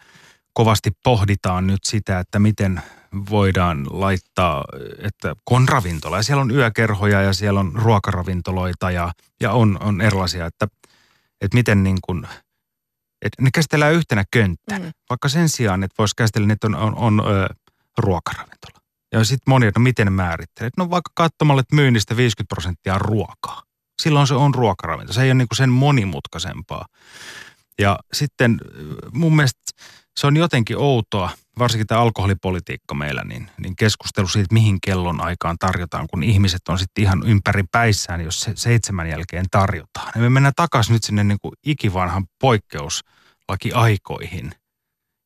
kovasti 0.53 0.91
pohditaan 1.03 1.67
nyt 1.67 1.83
sitä, 1.83 2.19
että 2.19 2.39
miten 2.39 2.81
voidaan 3.29 3.87
laittaa, 3.89 4.65
että 4.97 5.35
kun 5.45 5.57
on 5.57 5.67
ravintola 5.67 6.17
ja 6.17 6.23
siellä 6.23 6.41
on 6.41 6.51
yökerhoja 6.51 7.21
ja 7.21 7.33
siellä 7.33 7.59
on 7.59 7.71
ruokaravintoloita 7.75 8.91
ja, 8.91 9.11
ja 9.41 9.51
on, 9.51 9.77
on 9.81 10.01
erilaisia, 10.01 10.45
että, 10.45 10.67
että 11.41 11.57
miten 11.57 11.83
niin 11.83 11.97
kuin, 12.01 12.27
että 13.23 13.41
ne 13.41 13.49
käsitellään 13.53 13.93
yhtenä 13.93 14.23
könttänä. 14.31 14.85
Mm. 14.85 14.91
Vaikka 15.09 15.29
sen 15.29 15.49
sijaan, 15.49 15.83
että 15.83 15.95
voisi 15.97 16.15
käsitellä, 16.15 16.53
että 16.53 16.67
on, 16.67 16.75
on, 16.75 16.95
on 16.95 17.23
ö, 17.27 17.47
ruokaravintola. 17.97 18.79
Ja 19.11 19.23
sitten 19.23 19.51
moni, 19.51 19.65
no 19.65 19.81
miten 19.81 20.07
ne 20.07 20.11
määrittelee? 20.11 20.69
No 20.77 20.89
vaikka 20.89 21.11
katsomalla, 21.15 21.61
että 21.61 21.75
myynnistä 21.75 22.17
50 22.17 22.55
prosenttia 22.55 22.93
on 22.93 23.01
ruokaa. 23.01 23.63
Silloin 24.01 24.27
se 24.27 24.33
on 24.33 24.55
ruokaravinto. 24.55 25.13
Se 25.13 25.21
ei 25.21 25.27
ole 25.27 25.33
niin 25.33 25.47
kuin 25.47 25.57
sen 25.57 25.69
monimutkaisempaa. 25.69 26.85
Ja 27.79 27.99
sitten 28.13 28.57
mun 29.13 29.35
mielestä 29.35 29.61
se 30.19 30.27
on 30.27 30.37
jotenkin 30.37 30.77
outoa, 30.77 31.29
varsinkin 31.59 31.87
tämä 31.87 32.01
alkoholipolitiikka 32.01 32.95
meillä, 32.95 33.23
niin, 33.23 33.51
niin 33.59 33.75
keskustelu 33.75 34.27
siitä, 34.27 34.53
mihin 34.53 34.81
kellon 34.81 35.21
aikaan 35.21 35.57
tarjotaan, 35.59 36.07
kun 36.07 36.23
ihmiset 36.23 36.61
on 36.69 36.79
sitten 36.79 37.03
ihan 37.03 37.27
ympäri 37.27 37.63
päissään, 37.71 38.21
jos 38.21 38.41
se 38.41 38.51
seitsemän 38.55 39.09
jälkeen 39.09 39.45
tarjotaan. 39.51 40.11
Ja 40.15 40.21
me 40.21 40.29
mennään 40.29 40.53
takaisin 40.55 40.93
nyt 40.93 41.03
sinne 41.03 41.23
niin 41.23 41.39
kuin 41.41 41.53
ikivanhan 41.65 42.25
poikkeuslakiaikoihin. 42.41 44.51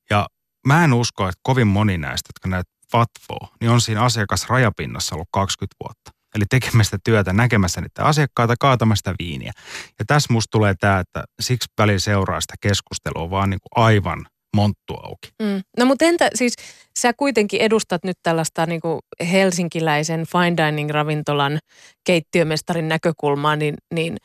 Ja 0.10 0.28
mä 0.68 0.84
en 0.84 0.94
usko, 0.94 1.28
että 1.28 1.40
kovin 1.44 1.68
moni 1.68 1.98
näistä, 1.98 2.30
jotka 2.30 2.50
näitä 2.50 2.72
vatvoo, 2.94 3.50
niin 3.62 3.72
on 3.72 3.82
siinä 3.82 4.02
asiakasrajapinnassa 4.02 5.16
ollut 5.16 5.28
20 5.32 5.76
vuotta. 5.84 6.17
Eli 6.36 6.44
tekemästä 6.50 6.98
työtä, 7.04 7.34
näkemässä 7.34 7.82
niitä 7.82 8.04
asiakkaita, 8.04 8.56
kaatamasta 8.60 9.16
viiniä. 9.20 9.52
Ja 10.00 10.06
tässä 10.08 10.34
musta 10.34 10.52
tulee 10.52 10.74
tämä, 10.80 11.00
että 11.00 11.24
siksi 11.40 11.70
välillä 11.78 12.00
seuraa 12.00 12.42
sitä 12.42 12.54
keskustelua 12.62 13.30
vaan 13.30 13.50
niin 13.50 13.60
kuin 13.60 13.86
aivan 13.86 14.26
monttu 14.56 14.94
auki. 15.04 15.30
Mm. 15.42 15.62
No 15.78 15.86
mutta 15.86 16.06
entä 16.06 16.30
siis, 16.36 16.54
sä 17.00 17.14
kuitenkin 17.14 17.62
edustat 17.62 18.04
nyt 18.04 18.18
tällaista 18.24 18.66
niin 18.66 18.82
kuin 18.82 19.00
helsinkiläisen 19.32 20.26
fine 20.26 20.68
dining 20.68 20.90
ravintolan 20.90 21.60
keittiömestarin 22.04 22.88
näkökulmaa, 22.88 23.56
niin, 23.56 23.76
niin, 23.94 24.18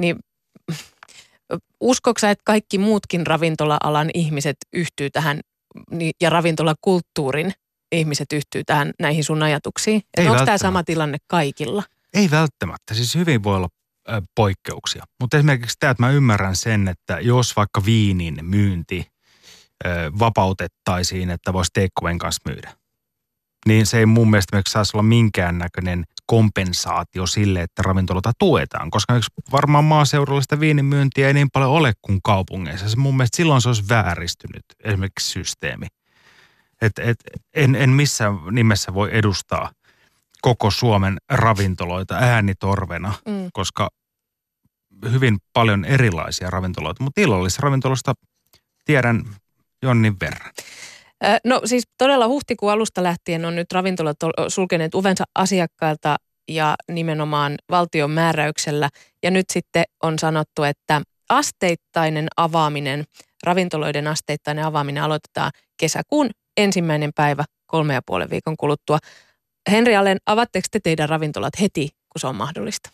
niin 0.00 0.16
uskoksa, 1.80 2.30
että 2.30 2.42
kaikki 2.44 2.78
muutkin 2.78 3.26
ravintola-alan 3.26 4.10
ihmiset 4.14 4.56
yhtyy 4.72 5.10
tähän 5.10 5.40
ja 6.20 6.30
ravintolakulttuurin 6.30 7.52
ihmiset 7.92 8.32
yhtyy 8.32 8.64
tähän 8.64 8.92
näihin 9.00 9.24
sun 9.24 9.42
ajatuksiin? 9.42 10.02
onko 10.18 10.44
tämä 10.44 10.58
sama 10.58 10.84
tilanne 10.84 11.18
kaikilla? 11.26 11.82
Ei 12.14 12.30
välttämättä. 12.30 12.94
Siis 12.94 13.14
hyvin 13.14 13.42
voi 13.42 13.56
olla 13.56 13.68
poikkeuksia. 14.34 15.04
Mutta 15.20 15.36
esimerkiksi 15.36 15.76
tämä, 15.80 15.90
että 15.90 16.02
mä 16.02 16.10
ymmärrän 16.10 16.56
sen, 16.56 16.88
että 16.88 17.20
jos 17.20 17.56
vaikka 17.56 17.84
viinin 17.84 18.38
myynti 18.42 19.06
vapautettaisiin, 20.18 21.30
että 21.30 21.52
voisi 21.52 21.70
takeawayn 21.72 22.18
kanssa 22.18 22.50
myydä, 22.50 22.74
niin 23.66 23.86
se 23.86 23.98
ei 23.98 24.06
mun 24.06 24.30
mielestä 24.30 24.62
saisi 24.68 24.96
olla 24.96 25.02
minkäännäköinen 25.02 26.04
kompensaatio 26.26 27.26
sille, 27.26 27.62
että 27.62 27.82
ravintolota 27.82 28.32
tuetaan. 28.38 28.90
Koska 28.90 29.20
varmaan 29.52 29.84
maaseudulla 29.84 30.40
sitä 30.40 30.60
viinimyyntiä 30.60 31.26
ei 31.26 31.34
niin 31.34 31.50
paljon 31.52 31.70
ole 31.70 31.92
kuin 32.02 32.18
kaupungeissa. 32.24 32.88
Se 32.88 32.96
mun 32.96 33.16
mielestä 33.16 33.36
silloin 33.36 33.62
se 33.62 33.68
olisi 33.68 33.88
vääristynyt 33.88 34.64
esimerkiksi 34.84 35.30
systeemi. 35.30 35.86
Et, 36.82 36.98
et, 36.98 37.16
en, 37.54 37.74
en 37.74 37.90
missään 37.90 38.38
nimessä 38.50 38.94
voi 38.94 39.08
edustaa 39.12 39.70
koko 40.42 40.70
Suomen 40.70 41.18
ravintoloita 41.30 42.14
äänitorvena, 42.14 43.14
mm. 43.26 43.50
koska 43.52 43.88
hyvin 45.12 45.38
paljon 45.52 45.84
erilaisia 45.84 46.50
ravintoloita, 46.50 47.04
mutta 47.04 47.20
illallisravintoloista 47.20 48.14
tiedän 48.84 49.24
jonnin 49.82 50.16
verran. 50.20 50.52
No 51.44 51.60
siis 51.64 51.84
todella 51.98 52.28
huhtikuun 52.28 52.72
alusta 52.72 53.02
lähtien 53.02 53.44
on 53.44 53.56
nyt 53.56 53.72
ravintolat 53.72 54.16
sulkeneet 54.48 54.94
uvensa 54.94 55.24
asiakkailta 55.34 56.16
ja 56.48 56.74
nimenomaan 56.90 57.54
valtion 57.70 58.10
määräyksellä. 58.10 58.88
Ja 59.22 59.30
nyt 59.30 59.46
sitten 59.52 59.84
on 60.02 60.18
sanottu, 60.18 60.62
että 60.62 61.02
asteittainen 61.28 62.28
avaaminen, 62.36 63.04
ravintoloiden 63.42 64.06
asteittainen 64.06 64.64
avaaminen 64.64 65.02
aloitetaan 65.02 65.50
kesäkuun 65.80 66.30
ensimmäinen 66.58 67.10
päivä 67.14 67.44
kolme 67.66 67.94
ja 67.94 68.02
puolen 68.06 68.30
viikon 68.30 68.56
kuluttua. 68.56 68.98
Henri 69.70 69.96
Allen, 69.96 70.18
avatteko 70.26 70.68
te 70.70 70.80
teidän 70.80 71.08
ravintolat 71.08 71.60
heti, 71.60 71.88
kun 71.88 72.20
se 72.20 72.26
on 72.26 72.36
mahdollista? 72.36 72.90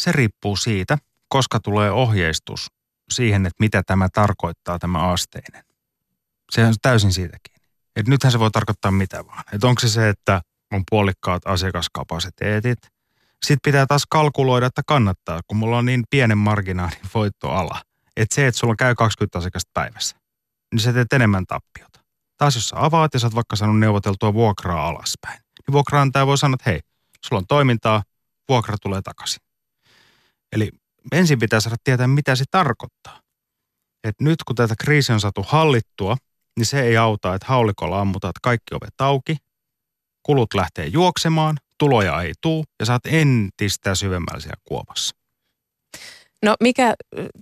Se 0.00 0.12
riippuu 0.12 0.56
siitä, 0.56 0.98
koska 1.28 1.60
tulee 1.60 1.90
ohjeistus 1.90 2.66
siihen, 3.10 3.46
että 3.46 3.56
mitä 3.60 3.82
tämä 3.86 4.08
tarkoittaa 4.12 4.78
tämä 4.78 4.98
asteinen. 4.98 5.64
Se 6.50 6.64
on 6.64 6.74
täysin 6.82 7.12
siitäkin. 7.12 7.54
Et 7.96 8.08
nythän 8.08 8.32
se 8.32 8.38
voi 8.38 8.50
tarkoittaa 8.50 8.90
mitä 8.90 9.26
vaan. 9.26 9.44
Et 9.52 9.64
onko 9.64 9.80
se 9.80 9.88
se, 9.88 10.08
että 10.08 10.40
on 10.72 10.82
puolikkaat 10.90 11.42
asiakaskapasiteetit. 11.46 12.78
Sitten 13.42 13.72
pitää 13.72 13.86
taas 13.86 14.02
kalkuloida, 14.10 14.66
että 14.66 14.82
kannattaa, 14.86 15.40
kun 15.46 15.56
mulla 15.56 15.78
on 15.78 15.86
niin 15.86 16.04
pienen 16.10 16.38
marginaalin 16.38 16.98
voittoala. 17.14 17.82
Että 18.16 18.34
se, 18.34 18.46
että 18.46 18.58
sulla 18.58 18.76
käy 18.76 18.94
20 18.94 19.38
asiakasta 19.38 19.70
päivässä, 19.74 20.16
niin 20.72 20.80
sä 20.80 20.92
teet 20.92 21.12
enemmän 21.12 21.46
tappiota. 21.46 22.00
Taas 22.42 22.54
jos 22.54 22.68
sä 22.68 22.76
avaat 22.78 23.14
ja 23.14 23.20
sä 23.20 23.26
oot 23.26 23.34
vaikka 23.34 23.56
saanut 23.56 23.78
neuvoteltua 23.78 24.34
vuokraa 24.34 24.88
alaspäin, 24.88 25.40
niin 25.40 25.72
vuokraantaja 25.72 26.26
voi 26.26 26.38
sanoa, 26.38 26.54
että 26.54 26.70
hei, 26.70 26.80
sulla 27.24 27.38
on 27.38 27.46
toimintaa, 27.46 28.02
vuokra 28.48 28.76
tulee 28.82 29.02
takaisin. 29.02 29.42
Eli 30.52 30.70
ensin 31.12 31.38
pitää 31.38 31.60
saada 31.60 31.76
tietää, 31.84 32.06
mitä 32.06 32.36
se 32.36 32.44
tarkoittaa. 32.50 33.20
Et 34.04 34.14
nyt 34.20 34.44
kun 34.46 34.56
tätä 34.56 34.74
kriisiä 34.80 35.14
on 35.14 35.20
saatu 35.20 35.44
hallittua, 35.48 36.16
niin 36.58 36.66
se 36.66 36.82
ei 36.82 36.96
auta, 36.96 37.34
että 37.34 37.46
haulikolla 37.48 38.00
ammutaan, 38.00 38.30
että 38.30 38.40
kaikki 38.42 38.74
ovet 38.74 39.00
auki, 39.00 39.36
kulut 40.22 40.54
lähtee 40.54 40.86
juoksemaan, 40.86 41.56
tuloja 41.78 42.22
ei 42.22 42.32
tuu 42.40 42.64
ja 42.80 42.86
saat 42.86 43.06
entistä 43.06 43.94
syvemmällä 43.94 44.40
siellä 44.40 44.62
kuopassa. 44.64 45.16
No 46.42 46.54
mikä 46.62 46.94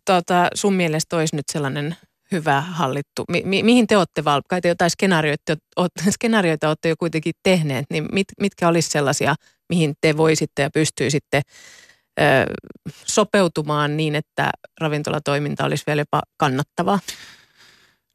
tota, 0.05 0.49
sun 0.55 0.75
mielestä 0.75 1.17
olisi 1.17 1.37
nyt 1.37 1.49
sellainen 1.53 1.97
hyvä 2.33 2.61
hallittu? 2.61 3.25
Mi- 3.29 3.43
mi- 3.45 3.63
mihin 3.63 3.87
te 3.87 3.97
olette 3.97 4.25
val- 4.25 4.43
Kai 4.49 4.61
te 4.61 4.69
jotain 4.69 4.91
skenaarioita, 4.91 5.57
skenaarioita 6.11 6.69
olette 6.69 6.89
jo 6.89 6.95
kuitenkin 6.99 7.33
tehneet, 7.43 7.87
niin 7.91 8.09
mit, 8.13 8.27
mitkä 8.41 8.69
olisi 8.69 8.91
sellaisia, 8.91 9.35
mihin 9.69 9.95
te 10.01 10.17
voisitte 10.17 10.63
ja 10.63 10.71
pystyisitte 10.75 11.43
ö, 12.21 12.23
sopeutumaan 13.07 13.97
niin, 13.97 14.15
että 14.15 14.51
ravintolatoiminta 14.81 15.65
olisi 15.65 15.85
vielä 15.87 16.01
jopa 16.01 16.23
kannattavaa? 16.37 16.99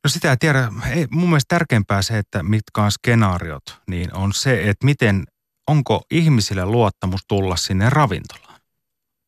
No 0.03 0.10
sitä 0.10 0.31
ei 0.31 0.38
tiedä. 0.38 0.72
Ei, 0.95 1.05
mun 1.12 1.29
mielestä 1.29 1.55
tärkeämpää 1.55 2.01
se, 2.01 2.17
että 2.17 2.43
mitkä 2.43 2.81
on 2.81 2.91
skenaariot, 2.91 3.63
niin 3.88 4.15
on 4.15 4.34
se, 4.34 4.69
että 4.69 4.86
miten 4.86 5.24
onko 5.67 6.01
ihmisille 6.12 6.65
luottamus 6.65 7.22
tulla 7.27 7.55
sinne 7.55 7.89
ravintolaan? 7.89 8.44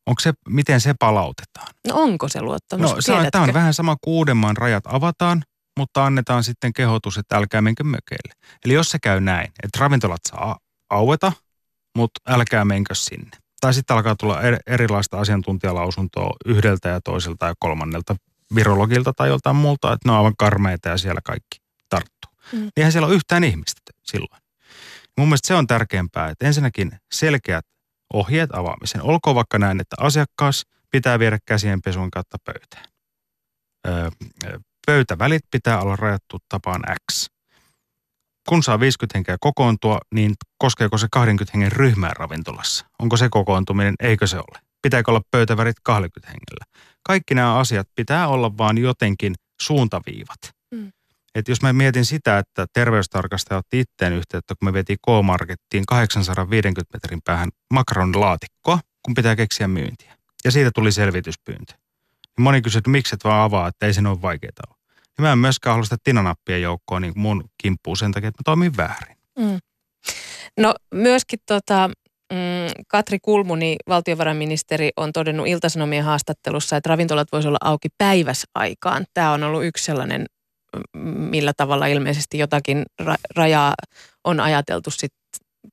Onko 0.08 0.20
se, 0.20 0.32
miten 0.48 0.80
se 0.80 0.94
palautetaan? 0.98 1.66
No 1.88 1.94
onko 1.94 2.28
se 2.28 2.42
luottamus? 2.42 2.94
No 2.94 3.00
se 3.00 3.12
on, 3.12 3.26
tämä 3.32 3.44
on 3.44 3.54
vähän 3.54 3.74
sama 3.74 3.96
kuin 4.00 4.14
Uudenmaan 4.14 4.56
rajat 4.56 4.84
avataan, 4.86 5.42
mutta 5.78 6.06
annetaan 6.06 6.44
sitten 6.44 6.72
kehotus, 6.72 7.18
että 7.18 7.36
älkää 7.36 7.62
menkö 7.62 7.84
mökeille. 7.84 8.32
Eli 8.64 8.74
jos 8.74 8.90
se 8.90 8.98
käy 8.98 9.20
näin, 9.20 9.46
että 9.62 9.78
ravintolat 9.80 10.20
saa 10.28 10.58
aueta, 10.90 11.32
mutta 11.96 12.20
älkää 12.28 12.64
menkö 12.64 12.94
sinne. 12.94 13.30
Tai 13.60 13.74
sitten 13.74 13.96
alkaa 13.96 14.16
tulla 14.16 14.40
erilaista 14.66 15.20
asiantuntijalausuntoa 15.20 16.36
yhdeltä 16.46 16.88
ja 16.88 17.00
toiselta 17.00 17.46
ja 17.46 17.54
kolmannelta 17.58 18.16
virologilta 18.54 19.12
tai 19.12 19.28
joltain 19.28 19.56
muulta, 19.56 19.92
että 19.92 20.08
ne 20.08 20.12
on 20.12 20.18
aivan 20.18 20.36
karmeita 20.38 20.88
ja 20.88 20.98
siellä 20.98 21.20
kaikki 21.24 21.58
tarttuu. 21.88 22.32
Mm. 22.52 22.70
Eihän 22.76 22.92
siellä 22.92 23.06
ole 23.06 23.14
yhtään 23.14 23.44
ihmistä 23.44 23.80
silloin. 24.02 24.42
Mun 25.18 25.28
mielestä 25.28 25.48
se 25.48 25.54
on 25.54 25.66
tärkeämpää, 25.66 26.28
että 26.28 26.46
ensinnäkin 26.46 26.92
selkeät 27.12 27.66
ohjeet 28.14 28.50
avaamisen. 28.54 29.02
Olkoon 29.02 29.36
vaikka 29.36 29.58
näin, 29.58 29.80
että 29.80 29.96
asiakkaas 30.00 30.64
pitää 30.90 31.18
viedä 31.18 31.38
käsien 31.46 31.82
pesun 31.82 32.10
kautta 32.10 32.36
pöytään. 32.44 32.84
Öö, 33.88 34.10
pöytävälit 34.86 35.42
pitää 35.50 35.80
olla 35.80 35.96
rajattu 35.96 36.38
tapaan 36.48 36.82
X. 37.12 37.26
Kun 38.48 38.62
saa 38.62 38.80
50 38.80 39.18
henkeä 39.18 39.36
kokoontua, 39.40 39.98
niin 40.14 40.34
koskeeko 40.58 40.98
se 40.98 41.06
20 41.12 41.50
hengen 41.54 41.72
ryhmää 41.72 42.12
ravintolassa? 42.18 42.86
Onko 42.98 43.16
se 43.16 43.28
kokoontuminen? 43.30 43.94
Eikö 44.00 44.26
se 44.26 44.36
ole? 44.36 44.60
Pitääkö 44.82 45.10
olla 45.10 45.20
pöytävärit 45.30 45.76
20 45.82 46.28
hengellä? 46.28 46.64
Kaikki 47.06 47.34
nämä 47.34 47.58
asiat 47.58 47.88
pitää 47.94 48.28
olla 48.28 48.58
vaan 48.58 48.78
jotenkin 48.78 49.34
suuntaviivat. 49.62 50.57
Et 51.34 51.48
jos 51.48 51.62
mä 51.62 51.72
mietin 51.72 52.04
sitä, 52.04 52.38
että 52.38 52.66
terveystarkastaja 52.72 53.58
otti 53.58 53.80
itteen 53.80 54.12
yhteyttä, 54.12 54.54
kun 54.58 54.68
me 54.68 54.72
vietiin 54.72 54.98
K-Markettiin 55.06 55.86
850 55.86 56.84
metrin 56.94 57.20
päähän 57.24 57.48
makaronilaatikkoa, 57.72 58.78
kun 59.02 59.14
pitää 59.14 59.36
keksiä 59.36 59.68
myyntiä. 59.68 60.18
Ja 60.44 60.50
siitä 60.50 60.70
tuli 60.74 60.92
selvityspyyntö. 60.92 61.72
Niin 62.36 62.42
moni 62.42 62.62
kysyi, 62.62 62.78
että 62.78 62.90
miksi 62.90 63.14
et 63.14 63.24
vaan 63.24 63.42
avaa, 63.42 63.68
että 63.68 63.86
ei 63.86 63.92
se 63.92 64.08
ole 64.08 64.22
vaikeaa 64.22 64.52
ole. 64.68 64.76
Niin 65.18 65.22
mä 65.22 65.32
en 65.32 65.38
myöskään 65.38 65.72
halua 65.72 65.84
sitä 65.84 65.96
tinanappien 66.04 66.62
joukkoa 66.62 67.00
niin 67.00 67.12
mun 67.16 67.44
kimppuun 67.62 67.96
sen 67.96 68.12
takia, 68.12 68.28
että 68.28 68.40
mä 68.40 68.44
toimin 68.44 68.76
väärin. 68.76 69.16
Mm. 69.38 69.58
No 70.56 70.74
myöskin 70.94 71.38
tota, 71.46 71.90
mm, 72.32 72.84
Katri 72.88 73.18
Kulmuni, 73.22 73.76
valtiovarainministeri, 73.88 74.90
on 74.96 75.12
todennut 75.12 75.46
Iltasanomien 75.46 76.04
haastattelussa, 76.04 76.76
että 76.76 76.88
ravintolat 76.88 77.28
voisivat 77.32 77.50
olla 77.50 77.70
auki 77.70 77.88
päiväsaikaan. 77.98 79.04
Tämä 79.14 79.32
on 79.32 79.42
ollut 79.42 79.64
yksi 79.64 79.84
sellainen, 79.84 80.26
millä 81.30 81.52
tavalla 81.56 81.86
ilmeisesti 81.86 82.38
jotakin 82.38 82.84
ra- 83.02 83.14
rajaa 83.36 83.74
on 84.24 84.40
ajateltu 84.40 84.90
sit 84.90 85.12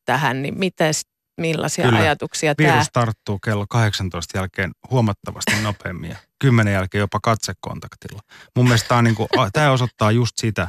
tähän, 0.05 0.41
niin 0.41 0.59
mites, 0.59 1.01
millaisia 1.41 1.85
Kyllä. 1.85 1.99
ajatuksia 1.99 2.55
Virus 2.57 2.73
tämä? 2.73 2.85
tarttuu 2.93 3.39
kello 3.39 3.65
18 3.69 4.37
jälkeen 4.37 4.71
huomattavasti 4.91 5.61
nopeammin 5.61 6.09
ja 6.09 6.17
10 6.39 6.73
jälkeen 6.73 6.99
jopa 6.99 7.19
katsekontaktilla. 7.23 8.21
Mun 8.55 8.65
mielestä 8.65 8.87
tämä, 8.87 9.01
niin 9.01 9.15
kuin, 9.15 9.27
tämä 9.53 9.71
osoittaa 9.71 10.11
just 10.11 10.31
sitä, 10.37 10.67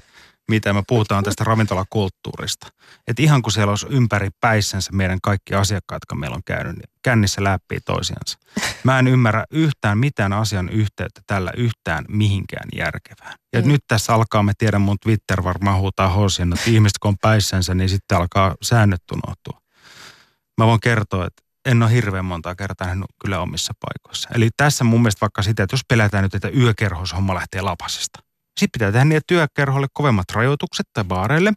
mitä 0.50 0.72
me 0.72 0.82
puhutaan 0.88 1.24
tästä 1.24 1.44
ravintolakulttuurista. 1.44 2.66
Että 3.06 3.22
ihan 3.22 3.42
kun 3.42 3.52
siellä 3.52 3.70
olisi 3.70 3.86
ympäri 3.90 4.30
päissänsä 4.40 4.92
meidän 4.92 5.18
kaikki 5.22 5.54
asiakkaat, 5.54 5.96
jotka 5.96 6.14
meillä 6.14 6.34
on 6.34 6.44
käynyt, 6.44 6.76
niin 6.76 6.90
kännissä 7.02 7.44
läpi 7.44 7.78
toisiansa. 7.84 8.38
Mä 8.84 8.98
en 8.98 9.06
ymmärrä 9.06 9.44
yhtään 9.50 9.98
mitään 9.98 10.32
asian 10.32 10.68
yhteyttä 10.68 11.20
tällä 11.26 11.50
yhtään 11.56 12.04
mihinkään 12.08 12.68
järkevään. 12.76 13.34
Ja 13.52 13.60
mm. 13.60 13.68
nyt 13.68 13.80
tässä 13.88 14.14
alkaa, 14.14 14.42
me 14.42 14.52
tiedän 14.58 14.80
mun 14.80 14.98
Twitter 15.02 15.44
varmaan 15.44 15.78
huutaa 15.78 16.08
hosien, 16.08 16.52
että 16.52 16.70
ihmiset 16.70 16.98
kun 16.98 17.08
on 17.08 17.16
päissänsä, 17.20 17.74
niin 17.74 17.88
sitten 17.88 18.18
alkaa 18.18 18.54
säännöt 18.62 19.02
unohtua. 19.12 19.60
Mä 20.58 20.66
voin 20.66 20.80
kertoa, 20.80 21.26
että 21.26 21.42
en 21.64 21.82
ole 21.82 21.92
hirveän 21.92 22.24
montaa 22.24 22.54
kertaa 22.54 22.86
nähnyt 22.86 23.06
kyllä 23.20 23.40
omissa 23.40 23.72
paikoissa. 23.80 24.28
Eli 24.34 24.50
tässä 24.56 24.84
mun 24.84 25.02
mielestä 25.02 25.20
vaikka 25.20 25.42
sitä, 25.42 25.62
että 25.62 25.74
jos 25.74 25.84
pelätään 25.88 26.22
nyt, 26.24 26.34
että 26.34 26.48
yökerhoshomma 26.48 27.34
lähtee 27.34 27.60
lapasesta. 27.60 28.22
Sitten 28.60 28.68
pitää 28.72 28.92
tehdä 28.92 29.16
että 29.16 29.26
työkerholle 29.26 29.86
kovemmat 29.92 30.24
rajoitukset 30.32 30.86
tai 30.92 31.04
baareille 31.04 31.52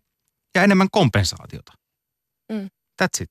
ja 0.56 0.64
enemmän 0.64 0.88
kompensaatiota. 0.92 1.74
Mm. 2.52 2.70
That's 3.04 3.24
it. 3.24 3.30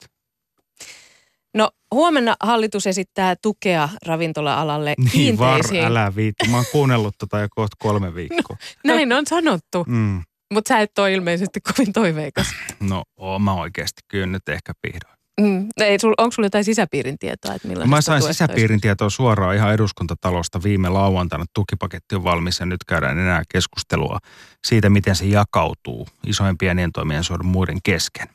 No 1.54 1.70
huomenna 1.94 2.36
hallitus 2.40 2.86
esittää 2.86 3.36
tukea 3.42 3.88
ravintola-alalle 4.06 4.94
niin, 4.98 5.10
kiinteisiin. 5.10 5.82
Var, 5.82 5.90
älä 5.90 6.12
viitti. 6.16 6.48
Mä 6.48 6.56
oon 6.56 6.66
kuunnellut 6.72 7.14
tota 7.18 7.38
jo 7.38 7.48
kohta 7.50 7.76
kolme 7.78 8.14
viikkoa. 8.14 8.56
No, 8.84 8.94
näin 8.94 9.12
on 9.12 9.26
sanottu. 9.26 9.84
Mm. 9.86 10.22
Mutta 10.54 10.68
sä 10.68 10.80
et 10.80 10.98
ole 10.98 11.12
ilmeisesti 11.12 11.60
kovin 11.60 11.92
toiveikas. 11.92 12.46
No 12.80 13.04
oon 13.16 13.42
mä 13.42 13.54
oikeasti 13.54 14.00
kyllä 14.08 14.26
nyt 14.26 14.48
ehkä 14.48 14.72
vihdoin. 14.86 15.17
Mm. 15.40 15.66
Ei, 15.76 15.98
sul, 15.98 16.14
onko 16.18 16.32
sulla 16.32 16.46
jotain 16.46 16.64
sisäpiirin 16.64 17.18
tietoa? 17.18 17.54
Että 17.54 17.86
Mä 17.86 18.00
sain 18.00 18.22
sisäpiirin 18.22 18.80
tietoa 18.80 19.10
suoraan 19.10 19.56
ihan 19.56 19.74
eduskuntatalosta 19.74 20.62
viime 20.62 20.88
lauantaina. 20.88 21.44
Tukipaketti 21.54 22.14
on 22.14 22.24
valmis 22.24 22.60
ja 22.60 22.66
nyt 22.66 22.84
käydään 22.84 23.18
enää 23.18 23.42
keskustelua 23.52 24.18
siitä, 24.66 24.90
miten 24.90 25.16
se 25.16 25.24
jakautuu 25.24 26.08
isojen 26.26 26.58
pienien 26.58 26.92
toimien 26.92 27.24
suoran 27.24 27.46
muiden 27.46 27.78
kesken. 27.84 28.28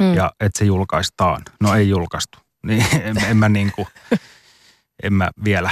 Mm. 0.00 0.14
Ja 0.14 0.32
että 0.40 0.58
se 0.58 0.64
julkaistaan. 0.64 1.42
No 1.60 1.74
ei 1.74 1.88
julkaistu. 1.88 2.38
Niin 2.66 2.86
en, 3.02 3.24
en 3.24 3.36
mä 3.36 3.48
niinku, 3.48 3.88
en 5.02 5.12
mä 5.12 5.30
vielä. 5.44 5.70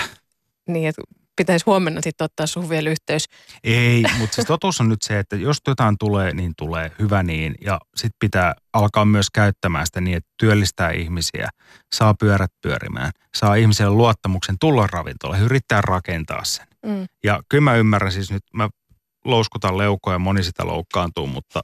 Niin, 0.68 0.88
että 0.88 1.02
pitäisi 1.36 1.64
huomenna 1.66 2.00
sitten 2.00 2.24
ottaa 2.24 2.46
sun 2.46 2.68
vielä 2.68 2.90
yhteys. 2.90 3.24
Ei, 3.64 4.04
mutta 4.18 4.34
siis 4.34 4.46
totuus 4.46 4.80
on 4.80 4.88
nyt 4.88 5.02
se, 5.02 5.18
että 5.18 5.36
jos 5.36 5.58
jotain 5.66 5.98
tulee, 5.98 6.34
niin 6.34 6.52
tulee 6.58 6.92
hyvä 6.98 7.22
niin. 7.22 7.54
Ja 7.60 7.80
sitten 7.96 8.16
pitää 8.20 8.54
alkaa 8.72 9.04
myös 9.04 9.30
käyttämään 9.30 9.86
sitä 9.86 10.00
niin, 10.00 10.16
että 10.16 10.30
työllistää 10.38 10.90
ihmisiä, 10.90 11.48
saa 11.94 12.14
pyörät 12.14 12.52
pyörimään, 12.62 13.10
saa 13.34 13.54
ihmiselle 13.54 13.94
luottamuksen 13.94 14.56
tulla 14.60 14.86
ravintolaan, 14.86 15.42
yrittää 15.42 15.80
rakentaa 15.80 16.44
sen. 16.44 16.66
Mm. 16.86 17.06
Ja 17.24 17.42
kyllä 17.48 17.64
mä 17.64 17.74
ymmärrän 17.74 18.12
siis 18.12 18.30
nyt, 18.30 18.42
mä 18.54 18.68
louskutan 19.24 19.78
leukoja, 19.78 20.18
moni 20.18 20.42
sitä 20.42 20.66
loukkaantuu, 20.66 21.26
mutta 21.26 21.60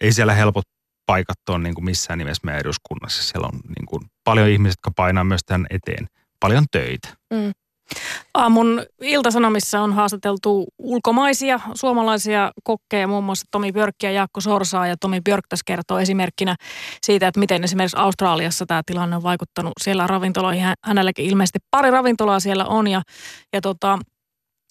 ei 0.00 0.12
siellä 0.12 0.34
helpot 0.34 0.64
paikat 1.06 1.38
ole 1.48 1.58
niin 1.58 1.74
kuin 1.74 1.84
missään 1.84 2.18
nimessä 2.18 2.40
meidän 2.44 2.60
eduskunnassa. 2.60 3.22
Siellä 3.22 3.46
on 3.46 3.60
niin 3.78 3.86
kuin 3.86 4.02
paljon 4.24 4.48
ihmisiä, 4.48 4.72
jotka 4.72 4.90
painaa 4.96 5.24
myös 5.24 5.40
tämän 5.46 5.66
eteen 5.70 6.06
paljon 6.40 6.64
töitä. 6.70 7.08
Mm. 7.30 7.52
Aamun 8.34 8.82
iltasanomissa 9.00 9.80
on 9.80 9.92
haastateltu 9.92 10.66
ulkomaisia 10.78 11.60
suomalaisia 11.74 12.52
kokkeja, 12.64 13.08
muun 13.08 13.24
muassa 13.24 13.46
Tomi 13.50 13.72
Björkkiä 13.72 14.10
ja 14.10 14.14
Jaakko 14.14 14.40
Sorsaa. 14.40 14.86
Ja 14.86 14.96
Tomi 15.00 15.20
Björk 15.20 15.44
tässä 15.48 15.64
kertoo 15.66 15.98
esimerkkinä 15.98 16.56
siitä, 17.02 17.28
että 17.28 17.40
miten 17.40 17.64
esimerkiksi 17.64 17.96
Australiassa 17.96 18.66
tämä 18.66 18.82
tilanne 18.86 19.16
on 19.16 19.22
vaikuttanut 19.22 19.72
siellä 19.80 20.06
ravintoloihin. 20.06 20.64
Hänelläkin 20.84 21.26
ilmeisesti 21.26 21.58
pari 21.70 21.90
ravintolaa 21.90 22.40
siellä 22.40 22.64
on 22.64 22.86
ja, 22.86 23.02
ja 23.52 23.60
tota, 23.60 23.98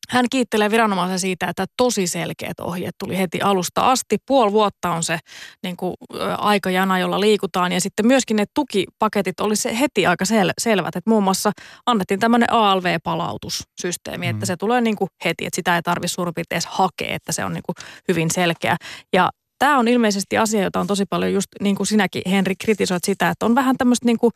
hän 0.09 0.25
kiittelee 0.31 0.71
viranomaisen 0.71 1.19
siitä, 1.19 1.47
että 1.49 1.65
tosi 1.77 2.07
selkeät 2.07 2.59
ohjeet 2.59 2.95
tuli 2.99 3.17
heti 3.17 3.41
alusta 3.41 3.91
asti. 3.91 4.17
Puoli 4.25 4.51
vuotta 4.51 4.91
on 4.91 5.03
se 5.03 5.19
niin 5.63 5.77
kuin, 5.77 5.93
aikajana, 6.37 6.99
jolla 6.99 7.19
liikutaan. 7.19 7.71
Ja 7.71 7.81
sitten 7.81 8.07
myöskin 8.07 8.37
ne 8.37 8.45
tukipaketit 8.53 9.39
oli 9.39 9.55
se 9.55 9.79
heti 9.79 10.05
aika 10.05 10.25
sel- 10.25 10.53
selvät. 10.57 10.95
Että 10.95 11.09
muun 11.09 11.23
muassa 11.23 11.51
annettiin 11.85 12.19
tämmöinen 12.19 12.53
ALV-palautussysteemi, 12.53 14.25
mm. 14.25 14.29
että 14.29 14.45
se 14.45 14.57
tulee 14.57 14.81
niin 14.81 14.95
kuin 14.95 15.09
heti. 15.25 15.45
Että 15.45 15.55
sitä 15.55 15.75
ei 15.75 15.81
tarvitse 15.81 16.13
suurin 16.13 16.33
piirtein 16.33 16.57
edes 16.57 16.65
hakea, 16.71 17.15
että 17.15 17.31
se 17.31 17.45
on 17.45 17.53
niin 17.53 17.63
kuin 17.65 17.75
hyvin 18.07 18.31
selkeä. 18.31 18.77
Ja 19.13 19.29
tämä 19.59 19.79
on 19.79 19.87
ilmeisesti 19.87 20.37
asia, 20.37 20.63
jota 20.63 20.79
on 20.79 20.87
tosi 20.87 21.05
paljon 21.09 21.33
just 21.33 21.47
niin 21.61 21.75
kuin 21.75 21.87
sinäkin 21.87 22.21
Henri 22.25 22.55
kritisoit 22.55 23.03
sitä, 23.03 23.29
että 23.29 23.45
on 23.45 23.55
vähän 23.55 23.77
tämmöistä 23.77 24.05
niin 24.05 24.17
kuin 24.17 24.31